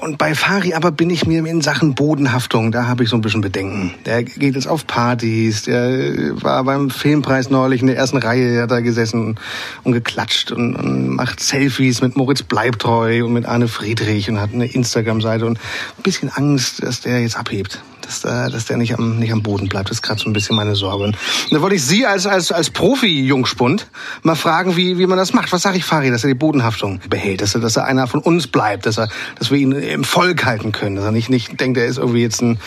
[0.00, 3.20] Und bei Fari aber bin ich mir in Sachen Bodenhaftung, da habe ich so ein
[3.20, 3.94] bisschen Bedenken.
[4.06, 8.70] Der geht jetzt auf Partys, der war beim Filmpreis neulich in der ersten Reihe, hat
[8.70, 9.36] da gesessen
[9.84, 14.52] und geklatscht und, und macht Selfies mit Moritz Bleibtreu und mit Arne Friedrich und hat
[14.52, 18.94] eine Instagram-Seite und ein bisschen Angst, dass der jetzt abhebt dass, da, dass der nicht
[18.94, 19.90] am, nicht am Boden bleibt.
[19.90, 21.04] Das ist gerade so ein bisschen meine Sorge.
[21.04, 21.16] Und
[21.50, 23.86] da wollte ich Sie als, als, als Profi-Jungspund
[24.22, 25.52] mal fragen, wie, wie man das macht.
[25.52, 28.20] Was sage ich Fari, dass er die Bodenhaftung behält, dass er, dass er einer von
[28.20, 31.60] uns bleibt, dass, er, dass wir ihn im Volk halten können, dass er nicht, nicht
[31.60, 32.58] denkt, er ist irgendwie jetzt ein,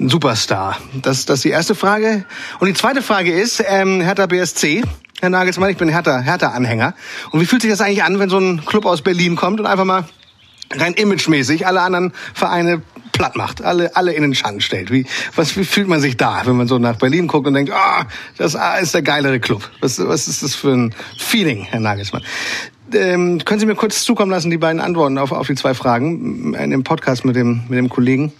[0.00, 0.78] ein Superstar.
[1.02, 2.24] Das, das ist die erste Frage.
[2.58, 4.84] Und die zweite Frage ist, ähm, Hertha BSC,
[5.20, 6.94] Herr Nagelsmann, ich bin Hertha, Hertha-Anhänger.
[7.30, 9.66] Und wie fühlt sich das eigentlich an, wenn so ein Club aus Berlin kommt und
[9.66, 10.04] einfach mal
[10.74, 14.92] rein imagemäßig alle anderen Vereine platt macht, alle, alle in den Schatten stellt.
[14.92, 17.72] Wie, was, wie fühlt man sich da, wenn man so nach Berlin guckt und denkt,
[17.72, 18.04] ah, oh,
[18.36, 19.68] das ist der geilere Club.
[19.80, 22.22] Was, was ist das für ein Feeling, Herr Nagelsmann?
[22.94, 26.54] Ähm, können Sie mir kurz zukommen lassen, die beiden Antworten auf, auf die zwei Fragen
[26.54, 28.32] in dem Podcast mit dem, mit dem Kollegen?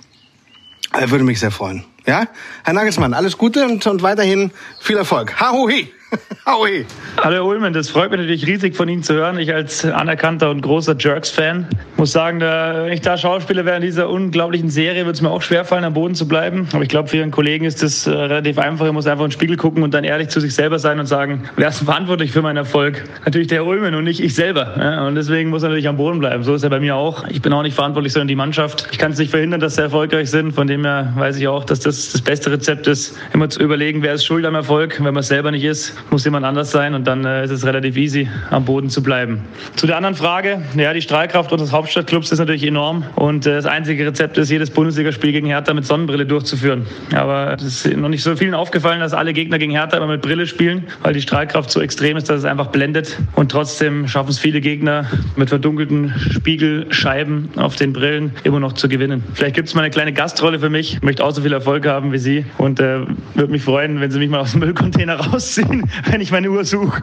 [0.93, 1.85] Er würde mich sehr freuen.
[2.07, 2.29] Ja?
[2.65, 5.39] Herr Nagelsmann, alles Gute und, und weiterhin viel Erfolg.
[5.39, 5.93] Hahui!
[6.45, 6.87] Aui.
[7.19, 9.39] Hallo Ulmen, das freut mich natürlich riesig von Ihnen zu hören.
[9.39, 14.09] Ich als anerkannter und großer Jerks-Fan muss sagen, wenn ich da Schauspieler wäre in dieser
[14.09, 16.69] unglaublichen Serie, würde es mir auch schwerfallen, am Boden zu bleiben.
[16.73, 18.87] Aber ich glaube, für Ihren Kollegen ist das äh, relativ einfach.
[18.87, 21.07] Er muss einfach in den Spiegel gucken und dann ehrlich zu sich selber sein und
[21.07, 23.05] sagen, wer ist verantwortlich für meinen Erfolg?
[23.25, 24.75] Natürlich der Ulmen und nicht ich selber.
[24.79, 25.07] Ja?
[25.07, 26.45] Und deswegen muss er natürlich am Boden bleiben.
[26.45, 27.27] So ist er bei mir auch.
[27.29, 28.89] Ich bin auch nicht verantwortlich, sondern die Mannschaft.
[28.93, 30.53] Ich kann es nicht verhindern, dass sie erfolgreich sind.
[30.53, 34.03] Von dem her weiß ich auch, dass das das beste Rezept ist, immer zu überlegen,
[34.03, 34.97] wer ist schuld am Erfolg.
[34.99, 37.65] Wenn man es selber nicht ist, muss jemand anders sein und dann äh, ist es
[37.65, 39.43] relativ easy, am Boden zu bleiben.
[39.77, 43.67] Zu der anderen Frage, ja, die Strahlkraft unseres Hauptstadtclubs ist natürlich enorm und äh, das
[43.67, 46.87] einzige Rezept ist, jedes Bundesligaspiel gegen Hertha mit Sonnenbrille durchzuführen.
[47.15, 50.23] Aber es ist noch nicht so vielen aufgefallen, dass alle Gegner gegen Hertha immer mit
[50.23, 54.31] Brille spielen, weil die Strahlkraft so extrem ist, dass es einfach blendet und trotzdem schaffen
[54.31, 59.23] es viele Gegner mit verdunkelten Spiegelscheiben auf den Brillen immer noch zu gewinnen.
[59.35, 60.95] Vielleicht gibt es mal eine kleine Gastrolle für mich.
[60.95, 63.01] Ich möchte auch so viel Erfolg haben wie Sie und äh,
[63.35, 66.65] würde mich freuen, wenn Sie mich mal aus dem Müllcontainer rausziehen, wenn ich meine Uhr
[66.65, 67.03] suche.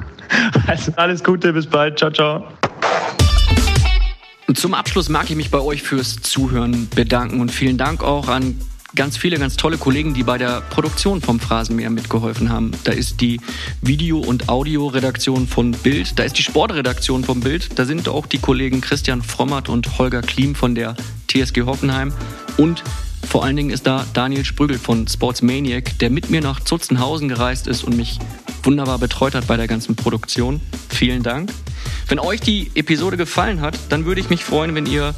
[0.68, 1.98] Also alles Gute, bis bald.
[1.98, 2.48] Ciao, ciao.
[4.54, 8.60] Zum Abschluss mag ich mich bei euch fürs Zuhören bedanken und vielen Dank auch an
[8.96, 12.72] ganz viele ganz tolle Kollegen, die bei der Produktion vom Phrasenmäher mitgeholfen haben.
[12.86, 13.42] Da ist die
[13.82, 18.40] Video- und Audioredaktion von Bild, da ist die Sportredaktion vom Bild, da sind auch die
[18.40, 20.96] Kollegen Christian Frommert und Holger Klim von der
[21.28, 22.14] TSG Hoffenheim
[22.58, 22.84] und
[23.28, 27.68] vor allen Dingen ist da Daniel Sprügel von Sportsmaniac, der mit mir nach Zutzenhausen gereist
[27.68, 28.20] ist und mich
[28.64, 30.62] wunderbar betreut hat bei der ganzen Produktion.
[30.90, 31.52] Vielen Dank.
[32.08, 35.16] Wenn euch die Episode gefallen hat, dann würde ich mich freuen, wenn ihr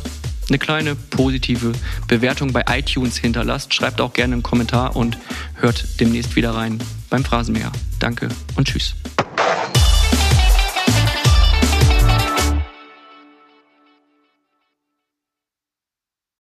[0.50, 1.74] eine kleine positive
[2.08, 3.74] Bewertung bei iTunes hinterlasst.
[3.74, 5.18] Schreibt auch gerne einen Kommentar und
[5.56, 6.80] hört demnächst wieder rein
[7.10, 7.72] beim Phrasenmäher.
[8.00, 8.96] Danke und tschüss.